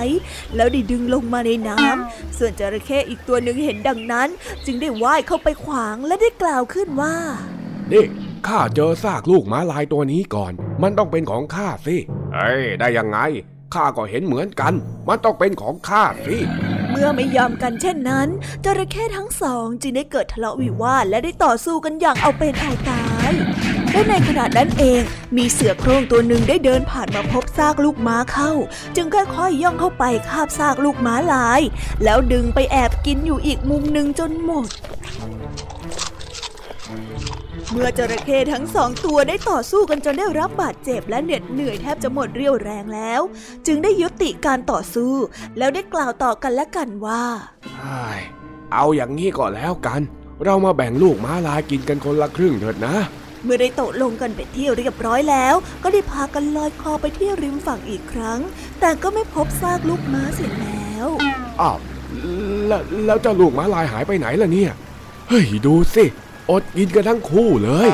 [0.56, 4.30] แล้วได้ดึงลงมาในน้ำส่วนจระเข้อีกตัวหนึ่งเห็นดังนั้น
[4.66, 7.16] จึงได้ว่ายเข้าไปขวางและได้กล่าวขึ้นว่า
[7.92, 8.06] นี่
[8.48, 11.98] ข้าเจอซากลูกม้าลายตัวนี้ก่อน มันต้องเป็นของข้าสิ
[12.34, 13.20] เอ้ยได้ยังไง
[13.74, 14.74] ข้าก็เห็นเหมือนกัน
[15.08, 16.38] มันต้องเป็นของข้าสิ
[16.90, 18.28] เมื่อไม่ยอมกันเช่นนั้น
[18.66, 23.32] จระเข้ทั้งสองจึงได้เกิดทะเลาะวิวาทและได้ต่อสู้กันอย่างเอาเป็นเอาตาย
[23.96, 25.02] และในขณะนั้นเอง
[25.38, 28.52] มีเสือโคร่งตัวหนึ่งได้เดินผ่านมาพบซากลูกม้าเข้า
[28.96, 31.62] จึงค่อยๆย่องเข้าไปคาบซากลูกม้าลาย
[32.04, 34.68] แล้วดึงไปแอบกินอยู่อีกมุมหนึ่งจนหมด
[37.72, 43.22] เมื่อจระเข้ทั้งสองตัวได้ต่อสู้กันจนได้รับบาดเจ็บและเหน็ดเหนื่อยแทบจะหมดเรี่ยวแรงแล้ว
[43.68, 45.14] จึงได้ยุติการต่อสู้
[45.58, 47.24] แล้วได้กล่าวต่อกันและกันว่า
[48.74, 50.02] เอาอย่างนี้ก็แล้วกัน
[50.44, 52.96] เรามาแบ่งลูกม้าลายกินกันคนละครึ่งเถิดนะ
[53.46, 58.40] เมื่อได้ตกลงกันเป็นที่เรียบร้อยแล้ว ก็ได้พากันลอยคอไปที่ริมฝั่งอีกครั้ง
[58.80, 61.08] แต่ก็ไม่พบซากลูกม้าเสียแล้ว
[61.62, 61.78] อ้าว
[63.06, 64.72] แล้วเจ้าลูกม้าลายหายไปไหนล่ะเนี่ย
[65.30, 66.06] เฮ้ยดูสิ
[66.50, 67.90] อดกินกันทั้งคู่เลย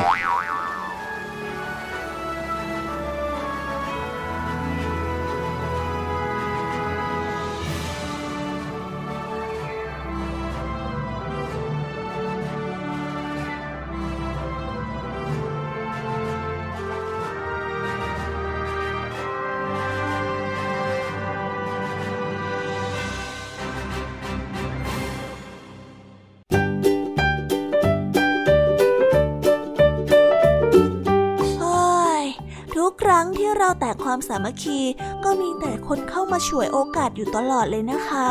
[34.14, 34.80] ความสามัคคี
[35.24, 38.28] ก็มีแต่คนเข้ามาฉวยโอกาสอยู่ตลอดเลยนะคะ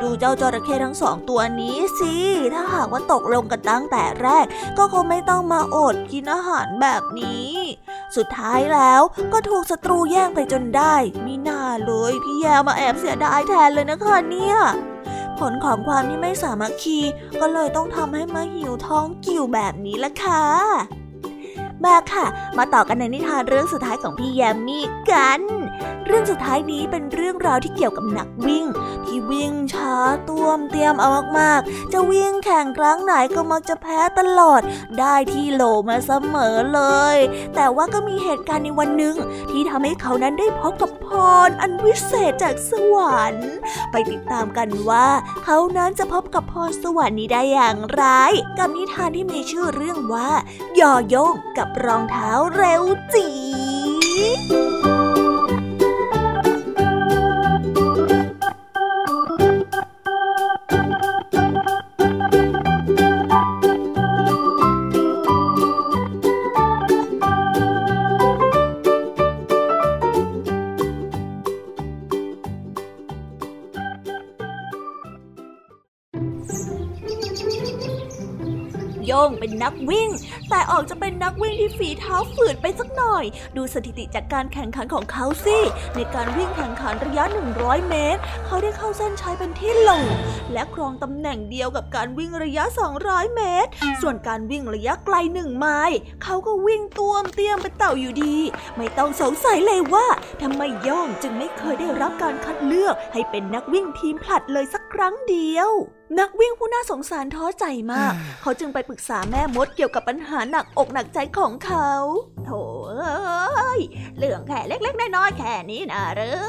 [0.00, 2.14] ดูเจ้าจระเข้ทั้งสองตัวนี้สิ
[2.54, 4.46] ถ้าหากว่าตกลงกันตั้งแต่แรก
[4.78, 7.50] ก็คงไม่ต้องมาอดกินอาหารแบบนี้
[8.16, 10.94] สุดท้ายแล้วก็ถูกศัตรูแย่งไปจนได้
[11.26, 14.56] มีหน้าเลยพี่แยมาแอบเสียดายแทนเลยนะคะเนี่ย
[15.38, 16.98] ผลของความที่ไม่สามัคคี
[17.40, 20.44] ก็เลยต้องทำให้มาหิวท้องกิ่วแบบนี้ละค่ะ
[21.84, 22.24] มาค่ะ
[22.58, 25.42] มาต่อกันในนิทานเรื่องสุดท้ายของพี่แยมมี่กัน
[26.06, 28.64] เรื่องสุดท้ายนี้เป็นเรื่องราวที่เกี่ยวกับนักวิ่ง
[29.06, 29.94] ที่วิ่งช้า
[30.28, 34.60] ต้วมเตรียมเอามากๆ จะวิ่งแข่งครั้งไหนก็มักจะแพ้ตลอด
[34.98, 36.82] ได้ที่โหลมาเสมอเล
[37.14, 37.16] ย
[37.54, 39.16] แต่ว่าก็มีเหตุการณ์ในวันหนึ่ง
[39.50, 41.08] ที่ทำให้เขานั้นได้พบกับพ
[41.46, 43.52] รอันวิเศษจากสวรรค์
[43.90, 45.08] ไปติดตามกันว่า
[45.44, 48.04] เขานั้นจะพบกับพรสวรรค์นี้ได้อย่างไร
[48.58, 50.30] กับนิทานที่มีชื่อเรื่องว่า
[50.80, 52.82] ยอโยงกับรองเท้าเร็ว
[53.14, 53.26] จี
[54.48, 54.95] โย
[80.76, 83.24] ออกจะเป็นนักวิ่งที่ฝีเท้าฝืดไปสักหน่อย
[83.56, 85.58] ดูสถิติจากการแข่งขันของเขาสิ
[85.96, 87.24] ในการวิ่งแข่งขันระยะ
[87.56, 90.04] 100 เมตร เขาได้เข้าเส้นชัยเป็นที่หลง
[90.52, 92.64] และครองตำแหน่งเดียวกับการวิ่งระยะ
[93.00, 98.36] 200 เมตร ส่วนการวิ่งระยะไกลหนึ่งไมล์เขาก็วิ่งต้วมเตี้ยมเป็นเต่าอยู่ดี
[98.76, 100.06] ไม่ต้องสงสัยเลยว่า
[100.42, 105.70] ทำไมย่องจึงไม่เคยได้รับการคัดเลือกให้เป็นนักวิ่งทีมผลัดเลยสักครั้งเดียว
[106.18, 111.90] นักวิ่งผู้น่าสงสารท้อใจมาก เขาจึงไปปรึกษาแม่มดเกี่ยวกับปัญหาหนักอกหนักใจของเขา
[112.44, 112.50] โถ
[112.98, 113.80] เอ้ย
[114.18, 116.42] เรื่องแค่เล็ก ๆ น้อยๆแค่นี้นะหรือ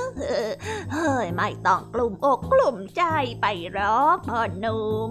[0.93, 3.03] เฮ้ย ไม่ต้องกลุ่มอกกลุ่มใจ
[3.41, 3.45] ไป
[3.77, 5.07] รอกพ่อหนุ่ม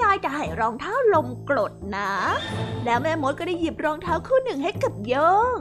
[0.00, 2.12] ยายจะให้รองเท้าลมกรดนะ
[2.84, 5.14] แล้วแม่มดก็ได้หยิบรองเท้าคู่หนึ่งให้กับโย
[5.54, 5.56] ง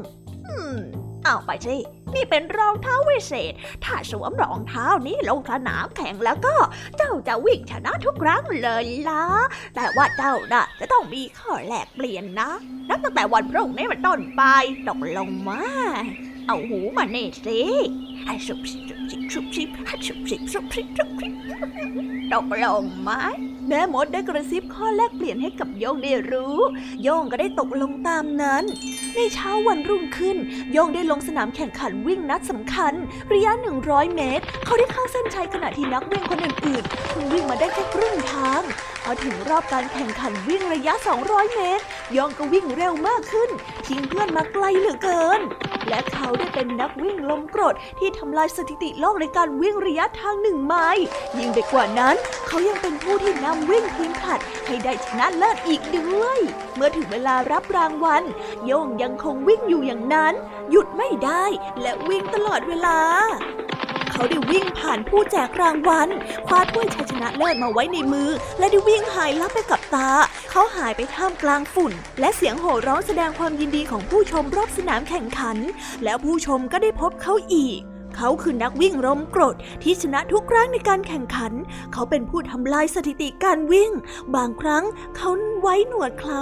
[0.47, 0.79] อืม
[1.25, 1.75] เอาไปสิ
[2.15, 3.53] นี่เป็นรองเท้าวิเศษ
[3.83, 6.55] ถ้าสวมรองเท้านี้ลงสนามแข่งแล้วก็
[6.97, 9.23] เจ้าจะวิ่งชนะทุกครั้งเลยล่ะ
[9.75, 12.49] แต่ว่าเจ้าน่ะ จะต้องมีข้อแลกเปลี่ยนนะ
[12.89, 14.43] นับตั้งแต่วันพรุ่งนี้เป็นต้นไป
[14.87, 15.61] ตกลงมา
[16.47, 17.59] เอาหูมาเน่สิ
[18.25, 21.33] ให้สุบสิบสิบสุบสิบให้สุบสิบสุบสิบสุบสิบ
[22.33, 23.11] ตกลงไหม
[23.69, 26.57] แม่มดได้กระซิบข้อแลกเปลี่ยนให้กับโยงได้รู้
[27.03, 28.63] โยงก็ได้ตกลงตามนั้น
[29.15, 30.37] ในเช้าวันรุ่งขึ้น
[30.71, 32.93] โยงได้ลงสนามแข่งขันวิ่งนัดสำคัญ
[33.33, 33.51] ระยะ
[33.83, 38.61] 100 เมตร เขาได้เข้าเส้นชัยขณะที่นักวิ่งคนอื่นๆเพิ่งวิ่งมาได้แค่ครึ่งทาง
[39.03, 43.49] พอถึงรอบการแข่งขันวิ่งระยะ 200 เมตรโยงก็วิ่งเร็วมากขึ้น
[43.87, 45.41] ทิ้งเพื่อนมาไกลเหลือเกิน
[45.89, 51.05] และเขาได้เป็นนักวิ่งลมกรดที่ทำลายสถิติโลกในการวิ่งระยะทางหนึ่งไมล์
[51.37, 52.15] ยิ่งไปกว่านั้น
[52.47, 56.39] เขายังเป็นผู้ที่นำวิ่งทีมขัดให้ได้ชนะเลิศอีกด้วย
[56.75, 58.23] เมื่อถึงเวลารับรางวัล
[58.65, 60.33] โยงยังคงวิ่งอยู่อย่างนั้น
[60.71, 61.45] หยุดไม่ได้
[61.81, 62.97] และวิ่งตลอดเวลา
[64.11, 66.09] เขาได้วิ่งผ่านผู้แจกรางวัล
[66.47, 70.09] คว้าถ้วยชัยชนะเลิศมาไว้ในมือ และได้วิ่งหายลับไปกับตา
[70.51, 75.57] เขาหายไปท่ามกลางฝุ่น และเสียงโห่ร้องแสดงความยินดีของผู้ชมรอบสนามแข่งขัน
[76.03, 77.79] แล้วผู้ชมก็ได้พบเขาอีก
[78.21, 81.53] เขาคือนักวิ่งร่มกรดที่ชนะทุกครั้งในการแข่งขัน
[81.93, 83.91] เขาเป็นผู้ทำลายสถิติการวิ่ง
[84.35, 84.83] บางครั้ง
[85.17, 85.29] เขา
[85.61, 86.41] ไว้หนวดเครา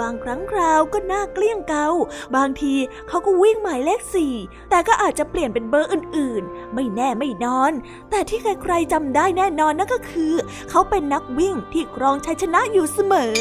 [0.00, 1.88] บางครั้งคราวก็หน้าเกลี้ยงเกา
[2.36, 2.74] บางที
[3.08, 4.34] เขาก็วิ่งหมายเลขสี่
[4.70, 7.72] แต่ก็อาจจะเปลี่ยนเป็นเบอร์อื่นๆ ไม่แน่ไม่นอน
[8.10, 10.32] แต่ที่ใครๆจำได้แน่นอนนั่นก็คือ
[10.70, 13.36] เขาเป็นนักวิ่งที่ครองชัยชนะอยู่เสมอ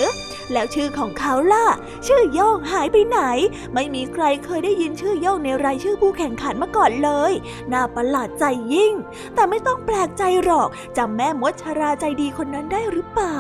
[0.53, 1.67] แล้วชื่อของเขาล่ะ
[2.07, 3.19] ชื่อโย่งหายไปไหน
[3.73, 7.31] ไม่มีใครเคยได้ยินชื่อโย่งในรายชื่อผู้แข่งขันมาก่อนเลย
[7.73, 8.93] น่าประหลาดใจยิ่ง
[9.36, 13.39] แต่ไม่ต้องแปลกใจหรอกจำแม่มดชราใจดีคนนั้นได้หรือเปล่า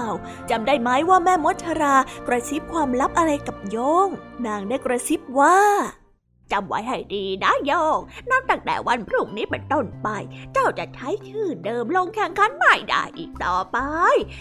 [0.49, 1.95] จำได้ไหมว่าแม่มดชรา
[2.27, 4.09] กระซิบความลับอะไรกับโยง
[4.45, 5.57] นางได้กระซิบว่า
[6.51, 10.09] จำไว้ให้ดีนะโยงนับตั้งแต่วันพรุ่งนี้เป็นต้นไป
[10.53, 13.77] เจ้าจะใช้ชื่อเดิมลงแข่งขันไม่ได้อีกต่อไป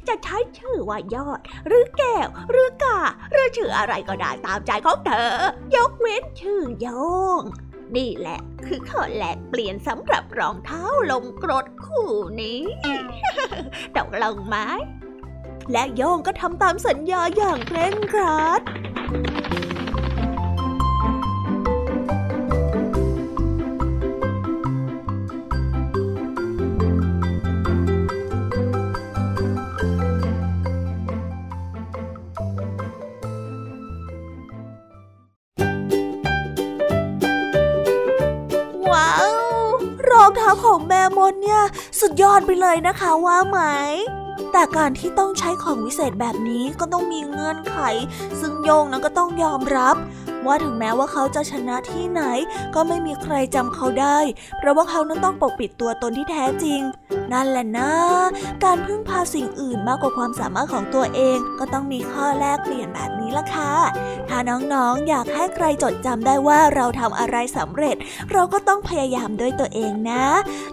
[0.09, 3.01] จะใช้ชื่อว่ายอด หรือแก้ว หรือกา
[3.33, 5.31] หรือชื่ออะไรก็ได้ตามใจของเธอ
[5.77, 6.87] ยกเว้นชื่อโย
[7.41, 7.43] ง
[7.97, 12.09] นี่แหละ คือข้อแลกเปลี่ยนสำหรับรองเท้าลมกรดคู่
[12.41, 12.61] นี้
[13.97, 14.57] ตกลงไหม
[15.73, 18.61] และโยงก็ทำตามสัญญาอย่างเคร่งครัด
[40.37, 41.63] เท้าของแมมมดเนี่ย
[42.01, 43.59] สุดยอดไปเลยนะคะว่าไหม
[44.53, 47.77] แต่การที่ต้องใช้ของวิเศษแบบนี้ก็ต้องมีเงื่อนไข
[48.41, 49.97] ซึ่งโยงนั้นก็ต้องยอมรับ
[50.47, 52.23] ว่าถึงแม้ว่าเขาจะชนะที่ไหน
[52.75, 54.19] ก็ไม่มีใครจำเขาได้
[54.59, 56.81] เพราะว่าเขานั้นต้องปกปิดตัวตนที่แท้จริง
[57.33, 57.93] นั่นแหละนะ
[58.65, 63.75] การพึ่งพาสิ่งอื่นมากกว่าความสามารถของตัวเอง ก็ต้องมีข้อแลกเปลี่ยนแบบนี้ละค่ะ
[64.29, 67.97] ถ้าน้องๆอยากให้ใครจดจำได้ว่าเราทำอะไรสำเร็จ
[68.33, 70.25] เราก็ต้องพยายามด้วยตัวเองนะ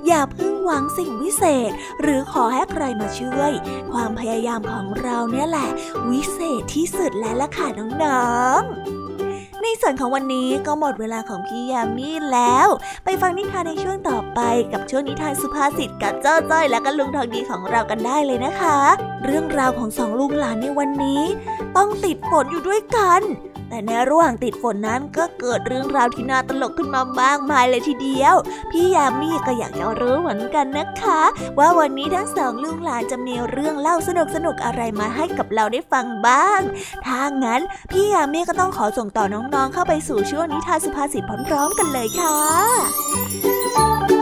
[0.08, 3.52] อย่าพึ่งหวังสิ่งวิเศษ หรือขอให้ใครมาช่วย
[3.92, 5.70] ความพยายามของเราเนี่ยแหละ
[6.10, 7.68] วิเศษที่สุดแล้วล่ะค่ะ
[8.04, 8.97] น้องๆ
[9.64, 12.68] ในส่วนของวันนี้ก็หมดเวลาของพี่ยามีแล้ว
[13.04, 14.40] ไปฟังนิทานในช่วงต่อไป
[14.74, 18.80] กับช่วงนิทานสุภาษิตกับเจ้าจ้อยและก็ลุงทองดีของเรากันได้เลยนะคะ
[19.26, 21.24] เรื่องราวของสองลุงหลานในวันนี้
[21.78, 23.22] ต้องติดฝนอยู่ด้วยกัน
[23.70, 28.36] แต่ในระหว่างติดฝนนั้นก็เกิดเรื่องราวที่น่าตลกขึ้นมามากมายเลยทีเดียว
[28.72, 31.22] พี่ยามีก็อยากจะรู้เหมือนกันนะคะ
[31.60, 36.60] ว่าวันนี้ทั้งสองลุงหลานจะมีเรื่องเล่าสนุกสนุกอะไรมาให้กับเราได้ฟังบ้าง
[37.06, 44.17] ถ้างั้นพี่ยามีก็ต้องขอส่งต่อน้องๆเข้าไปสู่ช่วงนิทานสุภาษิตพร้อม ๆ กันเลยค่ะ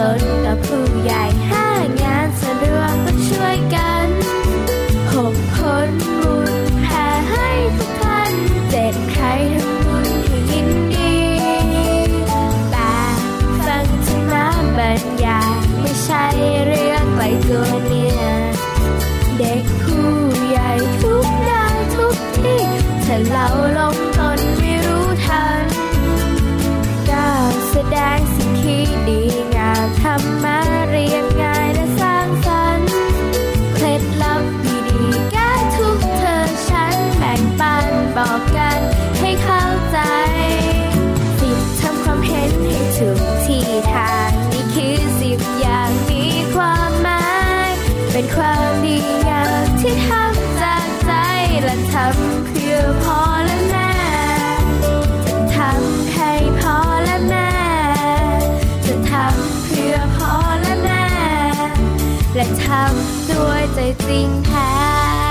[0.00, 1.17] ต้นกับผู้ใหญ่
[64.08, 64.70] จริงแท้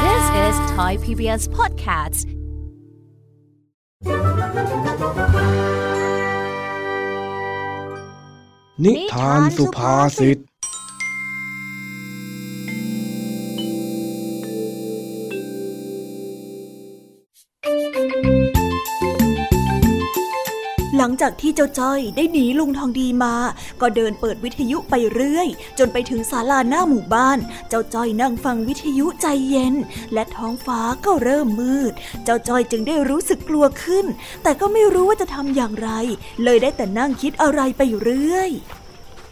[0.06, 2.28] This is Thai PBS Podcast
[8.84, 10.38] นิทานสุภาษิต
[21.30, 23.36] จากที่เจ้าจ้อยได้หนีลุงทองดีมา
[23.82, 25.48] ก็เดินเปิดวิทยุไปเรื่อย
[25.80, 29.76] จนไปถึงศาลาหน้าหมู่บ้าน เจ้าจ้อยนั่งฟังวิทยุใจเย็น
[30.14, 34.06] และท้องฟ้าก็เริ่มมืด เจ้าจ้อยจึงได้รู้สึกกลัวขึ้น
[34.44, 35.90] แต่ก็ไม่รู้ว่าจะทำอย่างไร
[36.44, 38.50] เลยได้แต่นั่งคิดอะไรไปเรื่อย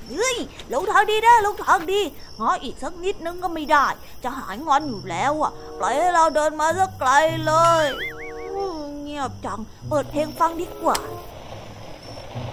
[0.09, 0.37] เฮ้ย
[0.71, 2.01] ลุงทองดีนะลุงทองดี
[2.39, 3.87] งออีกสักนิดนึงก็ไม่ได้
[4.23, 7.11] จะหายงอนอยู่แล้วอะ ปล่อยให้เราเดินมาสักไกล
[7.45, 7.85] เลย
[9.01, 10.99] เงียบจัง เปิดเพลงฟังดีกว่า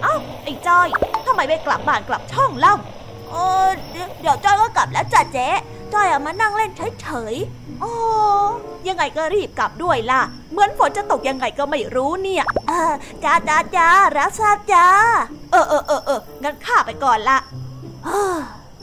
[0.01, 0.87] เอ้าไอ้จ้อย
[1.27, 2.75] ทำไมไม่กลับบ้านกลับช่องเล่า
[3.31, 3.35] เอ
[3.67, 3.69] อ
[4.21, 5.47] เดี๋ยวจ้อยก็กลับแล้วจ้ะเจ๊
[5.93, 6.71] จ้อยอะมานั่งเล่น
[7.01, 7.91] เฉยๆอ๋อ
[8.87, 10.21] ยังไงก็รีบกลับด้วยล่ะ
[10.51, 12.45] เหมือนฝนจะตกยังไงก็ไม่รู้เนี่ย
[13.23, 14.85] จ้าจ้าจ้ารับทราบจ้า
[15.51, 17.37] เออเออเออเอองั้นข้าไปก่อนละ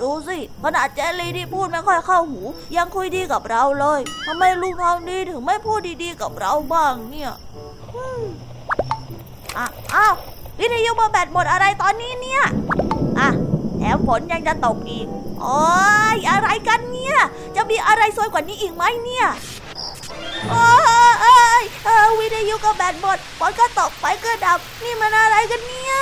[0.00, 2.40] ดูสิขนาดเจลีที่พูดไม่ค่อยเข้าหู
[2.76, 7.32] ยังคุยดีกับเราเลยทำไมลุงทองดีถึงไม่พูดดีๆกับเราบ้างเนี่ย
[9.96, 10.14] อ้าว
[10.60, 12.42] วิทยุมาแบตหมดอะไรตอนนี้เนี่ย
[13.18, 13.28] อะ
[13.78, 15.06] แถมฝนยังจะตกอีก
[15.40, 15.62] โอ้
[16.14, 17.16] ยอะไรกันเนี่ย
[17.56, 19.26] จะมีอะไรซวยกว่านี้อีกไหมเนี่ย
[20.50, 20.64] โอ้
[21.60, 21.62] ย
[22.20, 25.94] วิทยุก็แบตหมดฝนก็ตกไฟก็ดับ นี่มันอะไรกันเนี่ย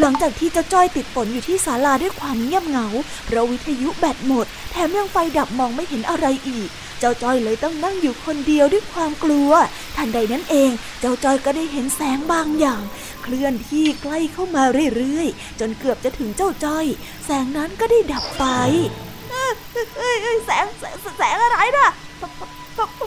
[0.00, 2.86] หลังจากที่เจ้าจ้อยติดฝนอยู่ที่ศาลาด้วยความเงียบเหงา
[3.26, 6.68] เพราะวิทยุแบตหมด แถมยังไฟดับมองไม่เห็นอะไรอีก
[7.00, 9.50] เจ้าจ้อยเลยต้องนั่งอยู่คนเดียวด้วยความกลัว
[9.96, 10.70] ทันใดนั้นเอง
[11.00, 12.82] เจ้าจ้อยก็ได้เห็นแสงบางอย่าง
[13.22, 14.62] เคลื่อนที่ใกล้เข้ามา
[14.96, 16.86] เรื่อยๆ จนเกือบจะถึงเจ้าจ้อย
[17.26, 18.44] แสงนั้นก็ได้ดับไป
[20.46, 21.88] แสงแสงแสงอะไรนะ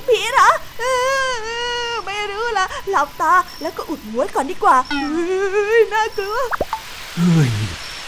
[0.08, 0.50] ผีเหรอ
[2.06, 4.78] ไม่รู้ละหลับตาแล้วก็อุดหัวก่อนดีกว่า
[5.94, 6.38] น่ากลัว
[7.16, 7.50] เฮ้ย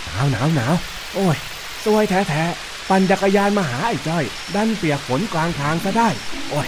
[0.06, 0.74] หนาวหนาวหนาว
[1.14, 1.38] โอ้ย
[1.86, 2.44] สวยแท้แท้
[2.90, 4.24] ปั่นจักรยานมาหาไอ้จ้อย
[4.56, 6.10] ดันเปียกฝนกลางทางซะได้
[6.50, 6.68] โอ้ย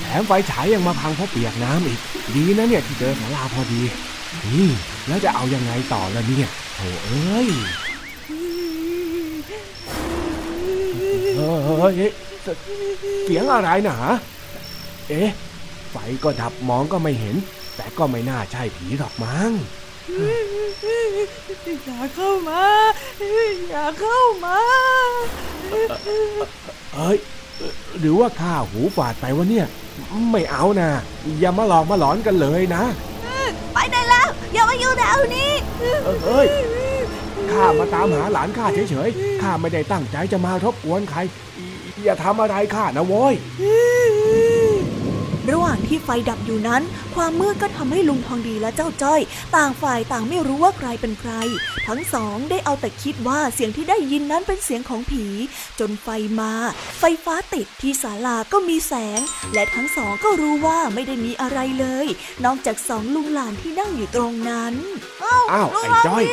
[0.00, 2.00] แถมไฟฉายยังมาพังเพราะเปียกน้ำอีก
[2.34, 3.80] ดีนะเนี่ยที่เจอสาราพอดี
[4.52, 4.68] นี่
[5.06, 7.48] แล้วจะเอายังไงต่อละเนี่ยโถเอ้ย
[11.36, 11.96] เฮ้ย
[13.24, 13.96] เสียงอะไรนะ
[15.08, 15.30] เอ๊ะ
[15.90, 17.36] ไฟก็ดับมองก็ไม่เห็น
[17.76, 19.50] แต่ก็ไม่น่าใช่ผีหรอกมั้ง
[20.08, 22.62] อย่าเข้ามา
[23.70, 24.58] อย่าเข้ามา
[26.94, 27.16] เอ้ย
[27.98, 29.66] หรือว่าข้าหูฝาดไปวะเนี่ย
[30.32, 30.90] ไม่เอานะ
[31.40, 32.84] อย่ามาหลอกมาหลอนกันเลยนะ
[33.74, 35.50] ไปได้แล้ว อย่ามาอยู่แถวนี้
[36.26, 36.46] เอ้ย
[37.52, 41.20] ข้ามาตามหาหลานข้าเฉยๆข้าไม่ได้ตั้งใจจะมารบกวนใคร
[42.04, 46.82] อย่าทำอะไรข้านะโว้ยระหว่างที่ไฟดับอยู่นั้น
[47.14, 49.20] ความมืดก็ทำให้ลุงทองดีและเจ้าจ้อย
[49.56, 51.32] ต่างฝ่ายต่างไม่รู้ว่าใครเป็นใคร
[51.88, 55.26] ทั้งสองได้เอาแต่คิดว่าเสียงที่ได้ยินนั้นเป็นเสียงของผี
[55.80, 56.08] จนไฟ
[56.40, 56.52] มา
[57.00, 59.20] ไฟฟ้าติดที่ศาลาก็มีแสง
[59.54, 62.06] และทั้งสองก็รู้ว่าไม่ได้มีอะไรเลย
[62.44, 64.74] นอกจากสองลุงหลานที่นั่งอยู่ตรงนั้น
[65.24, 66.24] อ้าวไอ้จ้อย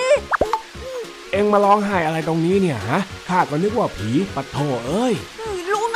[1.31, 5.13] เอ็งมาร้องไห้อะไรตรงนี้เนี่ยฮะข้าก็นึกว่าผีปะโถเอ้ย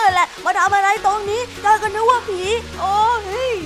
[0.07, 2.41] ยแหละมาทำอะไรตรงนี้ได้ก็นึกว่าผี
[2.79, 2.95] โอ้
[3.53, 3.57] ย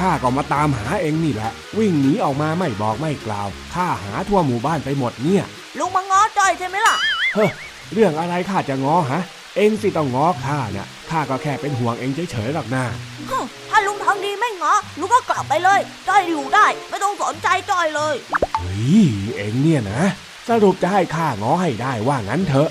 [0.00, 5.44] ข้าก็มาตามหาเองนี่แหละ วิ่งหนีออกมาไม่บอกไม่กล่าวข้าหาทั่วหมู่บ้านไปหมดเนี่ย
[5.78, 6.96] ลุงมาง้อจ้อยใช่ไหมล่ะ
[7.34, 7.46] เฮ้
[7.92, 9.22] เรื่องอะไรข้าจะง้อฮะ
[9.56, 12.84] เองสิต้องง้อข้าเนี่ยข้าก็แค่เป็นห่วงเองเฉยๆหรอกนะ
[13.70, 18.14] ถ้าลุงทำดีไม่ง้อลุงก็กลับไปเลยจ้อยอยู่ได้ ไม่ต้องสนใจจ้อยเลย
[18.60, 19.06] เฮ้ย
[19.36, 20.02] เองเนี่ยนะ
[20.48, 22.70] สรุปจะให้ข้าง้อให้ได้ว่างั้นเถอะ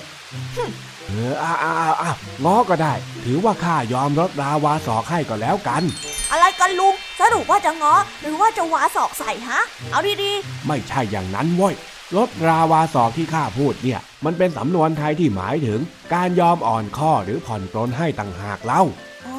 [1.06, 2.92] เอออ้าวอ้าวอ้าวง้อก็ได้
[3.24, 5.82] ถือว่าข้ายอมลดราวาสอกให้ก็แล้วกัน
[6.30, 11.74] อะไรกันลุงสรุปว่าจะง้อหรือว่าจะวาสอกใส่ฮะ เอาดีๆ ไม่ใช่อย่างนั้นว้ย
[12.16, 15.80] ลดราวาสอกที่ข้าพูดเนี่ย มันเป็นสำนวนไทยที่หมายถึง
[16.14, 18.82] การยอมอ่อนข้อหรือผ่อนปลนให้ต่างหากเล่า
[19.26, 19.38] อ๋อ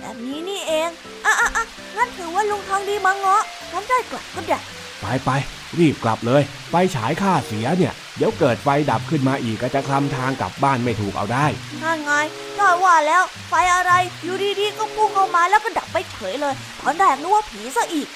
[0.00, 0.90] แบบนี้นี่เอง
[1.26, 1.64] อะอะอะ
[1.96, 3.36] งั้นถือว่าลุงทองดีมาง้อ
[3.72, 4.58] งั้นได้กลับก็ได้
[5.00, 5.30] ไปไป
[5.78, 11.46] รีบกลับเลยไฟฉายค่าเสียเนี่ย เดี๋ยวเกิดไฟดับขึ้นมาอีกก็จะคลำทางกลับบ้านไม่ถูกเอาได้
[11.82, 12.12] นั่นไง
[12.58, 13.92] ก็ว่าแล้วไฟอะไร
[14.22, 18.08] อยู่ดีๆก็พุ่งเข้ามาแล้วก็ดับไปเฉยเลยตอนแรกนึกว่าผีซะอีก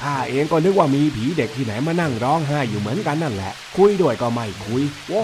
[0.00, 5.20] ข้าเองก็นึกว่ามีผีเด็กที่ไหนมานั่งร้องไห้อยู่เหมือนกันนั่นแหละ คุยด้วยก็ไม่คุยโอ้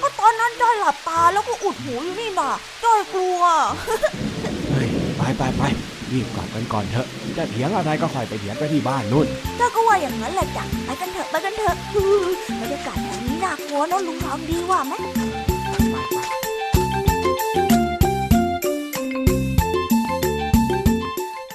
[0.00, 2.50] ก็ตอนนั้นจ้อยหลับตาแล้วก็อุดหูอยู่นี่น่ะ
[2.84, 3.40] จ้อยกลัว
[4.70, 5.62] เฮ้ยไปไปไป
[6.12, 7.08] รีบกลับกันก่อนเถอะ
[7.38, 9.26] จะเถียงอะไรก็ค่อยไปเถียงไปที่บ้านนู่น
[9.56, 11.76] เจ้าก็ว่าอย่างนั้นแหละจ้ะไปกันเถอะไปกันเถอะ
[12.60, 14.94] บรรยากาศแบบนี้น่ากลัวนะลุงทองดีว่าไหม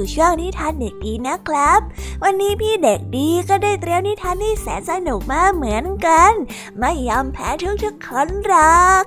[0.00, 1.80] สู่ช่วงนิทานเด็กดีนะครับ
[2.22, 6.32] วันนี้พี่เด็กดีก็ได้เตรียมนิทานที่แสนสนุกมาเหมือนกัน
[6.78, 7.48] ไม่ยอมแพ้
[7.84, 9.04] ทุกๆคนหรอก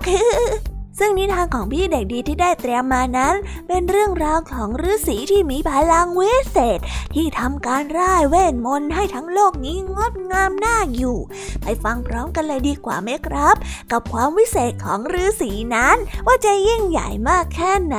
[1.00, 3.36] ซึ่งนิทานของพี่เด็กดีที่ได้เตรียมมานั้น
[3.68, 6.80] เป็นเรื่องราวของฤาษีที่มีพลังวิเศษ
[7.14, 11.18] ที่ทำการร่ายเวทมนต์ให้ทั้งโลกนี้งดงามน่าอยู่
[11.64, 13.56] ไปฟังพร้อมกันเลยดีกว่าไหมครับ
[13.91, 17.98] กับความวิเศษของฤาษีนั้น ว่าจะยิ่งใหญ่มากแค่ไหน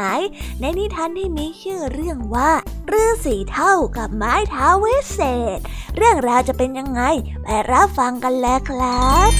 [0.61, 2.51] ในนิทานที่มีชื่อเรื่องว่า
[2.93, 5.21] ฤาษีเท่ากับไม้เท้าวิเศ
[5.57, 5.59] ษ
[5.97, 7.03] เรื่องราวจะเป็นยังไง
[7.43, 9.33] ไปรับฟังกันแล้วครับ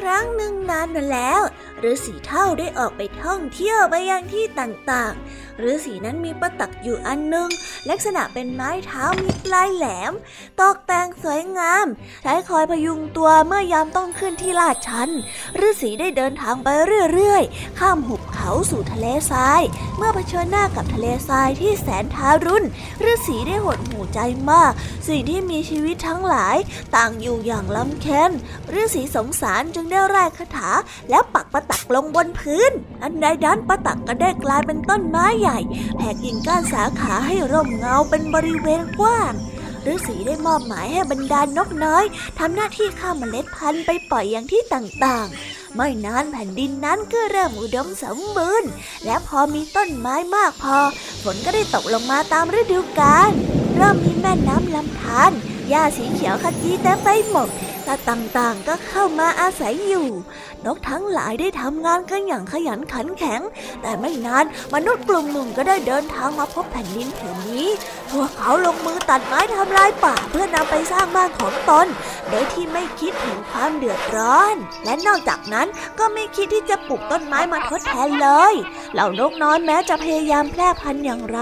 [0.00, 1.40] ครั้งหนึ่งนานมาแล้ว
[1.90, 7.48] ฤาษีเท่าได้ออกไปท่องเที่ยวไปยังที่ต่างๆ ฤาษีนั้นมีประตักอยู่อันหนึ่ง
[7.90, 10.12] ลักษณะเป็นไม้เท้ามีปลายแหลม
[10.60, 11.86] ตกแต่งสวยงาม
[12.22, 15.10] ใช้คอยพยุงตัวเมื่อยามต้องขึ้นที่ลาดชัน
[15.66, 16.68] ฤาษีได้เดินทางไป
[17.12, 19.62] เรื่อยๆ ข้ามหุบ เขาเขาสู่ทะเลทราย
[19.96, 22.66] เมื่อเผชิญหน้ากับทะเลทรายที่แสนทารุณ
[23.10, 24.20] ฤาษีได้หดหูใจ
[24.50, 24.72] มาก
[25.08, 26.56] สิ่งที่มีชีวิตทั้งหลาย
[26.96, 28.30] ต่างอยู่อย่างลำเค็น
[28.80, 30.70] ฤาษีสงสารจึงได้ไล่คาถา
[31.10, 32.70] แล้วปักประตักลงบนพื้น
[33.02, 35.58] อันใดดันประตักก็ได้กลายเป็นต้นไม้ใหญ่
[35.96, 39.32] แผ่กิ่งก้านสาขาให้ร่มเงาเป็นบริเวณกว้าง
[39.92, 42.04] ฤาษีได้มอบหมายให้บรรดานนกน้อย
[42.38, 48.70] ทำหน้าที่ข้ามเมล็ดพันธุ์ไปปล่อยอย่างที่ต่างๆ ไม่นานแผ่นดินนั้นก็เริ่มอุดมสมบูรณ์
[49.04, 50.78] และพอมีต้นไม้มากพอ
[51.22, 53.32] ฝนก็ได้ตกลงมาตามฤดูกาล
[53.76, 55.32] เริ่มมีแม่น้ำลำธาร
[55.68, 57.48] หญ้าสีเขียวขจีเต็มไปหมด
[57.86, 60.08] สัตว์ต่างๆ ก็เข้ามาอาศัยอยู่
[60.66, 63.40] นกทั้งหลายได้ทำงานกันอย่างขยันขันแข็ง
[63.82, 64.44] แต่ไม่นาน
[64.74, 67.68] มนุษย์กลุ่มหนึ่งก็ได้เดินทางมาพบแผ่นดินผืนนี้
[68.10, 71.86] พวกเขาลงมือตัดไม้ทำลายป่าเพื่อนำไปสร้างบ้านของตน
[72.30, 74.54] โดยที่ไม่คิดถึงความเดือดร้อน
[74.84, 75.66] และนอกจากนั้น
[75.98, 78.54] ก็ไม่คิดที่จะปลูกต้นไม้มาทดแทนเลย
[78.94, 81.38] เหล่านกน้อยแม้จะพยายามแพร่พันธุ์อย่างไร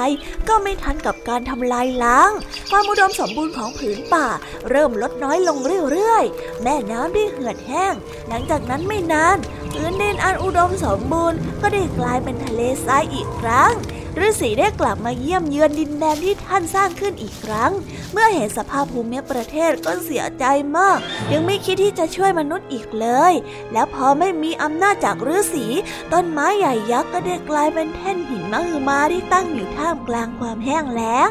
[0.48, 2.30] ก็ไม่ทันกับการทำลายล้าง
[2.70, 4.26] ความอุดมสมบูรณ์ของผืนป่า
[4.70, 5.58] เริ่มลดน้อยลง
[5.90, 7.94] เรื่อยๆ แม่น้ำได้เหือดแห้ง
[8.28, 9.36] หลังจากนั้นไม่นาน
[9.72, 13.72] พื้นดินอันอุดมสมบูรณ์ก็ได้กลายเป็นทะเลทรายอีกครั้ง
[14.20, 17.72] ฤาษีได้กลับมาเยี่ยมเยือนดินแดนที่ท่านสร้างขึ้นอีกครั้ง
[18.12, 20.44] เมื่อเห็นสภาพภูมิประเทศก็เสียใจ
[20.76, 20.98] มาก
[21.32, 23.32] ยังไม่คิดที่จะช่วยมนุษย์อีกเลย
[23.72, 25.66] แล้วพอไม่มีอำนาจจากฤาษี
[26.12, 31.30] ต้นไม้ใหญ่ยักษ์ก็ได้กลายเป็นแท่นหินมหึมาที่ตั้งอยู่ท่ามกลางความแห้งแล้ง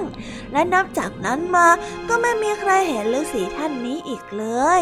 [0.52, 1.68] และนับจากนั้นมา
[2.10, 4.46] ก็ไม่มีใครเห็นฤาษีท่านนี้อีกเล
[4.80, 4.82] ย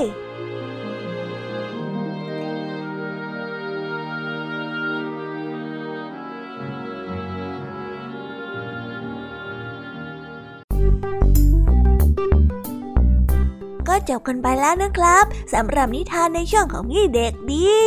[14.10, 17.80] จบกันไปแล้วนะครับสำหรับนิทานในช่องของพี่เด็กดี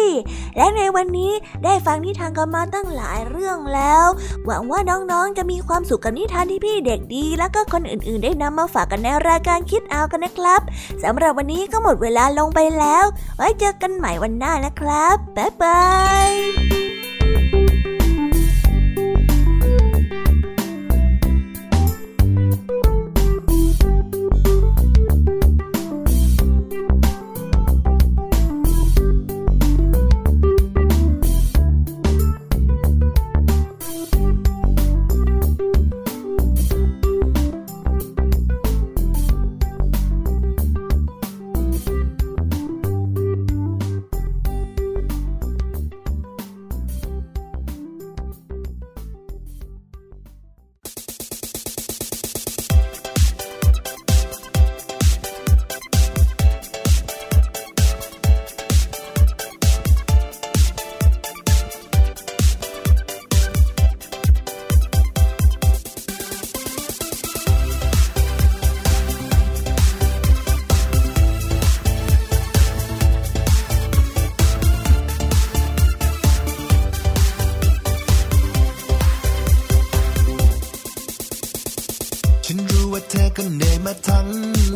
[0.57, 1.33] และในวันนี้
[1.65, 4.07] ได้ฟังนิทานกันมาตั้งหลายเรื่องแล้ว
[4.47, 10.61] หวังว่าน้องๆจะมีความสุขกับนิทานที่พี่เด็กดี และก็คนอื่นๆ ได้นำมาฝากกันในรายการคิดเอากันนะครับ
[11.03, 13.05] สำหรับวันนี้ก็หมดเวลาลงไปแล้ว
[13.37, 15.83] ไว้เจอกันใหม่วันหน้านะครับบ๊ายบา
[16.29, 16.82] ย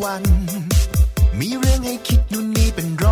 [0.03, 0.23] วัน
[1.41, 3.06] มีเรื่องให้คิดนู่นนี่เป็นร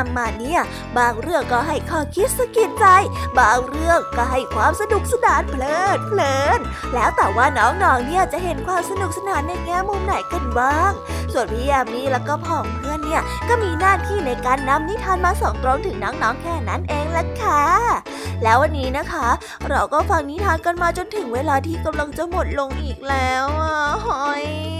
[0.00, 0.60] รามาเนี่ย
[0.98, 2.86] บางเรื่องก็ให้ข้อคิดสะกิดใจ
[3.38, 6.60] บางเรื่องก็ให้ความสนุกสนานเพลิดเพลิน
[6.94, 10.92] แล้วแต่ว่าน้องๆเนี่ยจะเห็นความสนุกสนานในแง่มุมไหนกันบ้าง
[11.32, 17.62] ส่วนพี่ยามีแล้วก็พ่องเพื่อนเนี่ยก็มีหน้าที่ในการนำนิทานมาส่องตรงถึงน้องๆแค่นั้นเองละค่ะ
[18.42, 19.28] แล้ววันนี้นะคะ
[19.68, 23.76] เราก็ฟังนิทานกันมาจนถึงเวลาที่กำลังจะหมดลงอีกแล้วอะ
[24.06, 24.79] หอย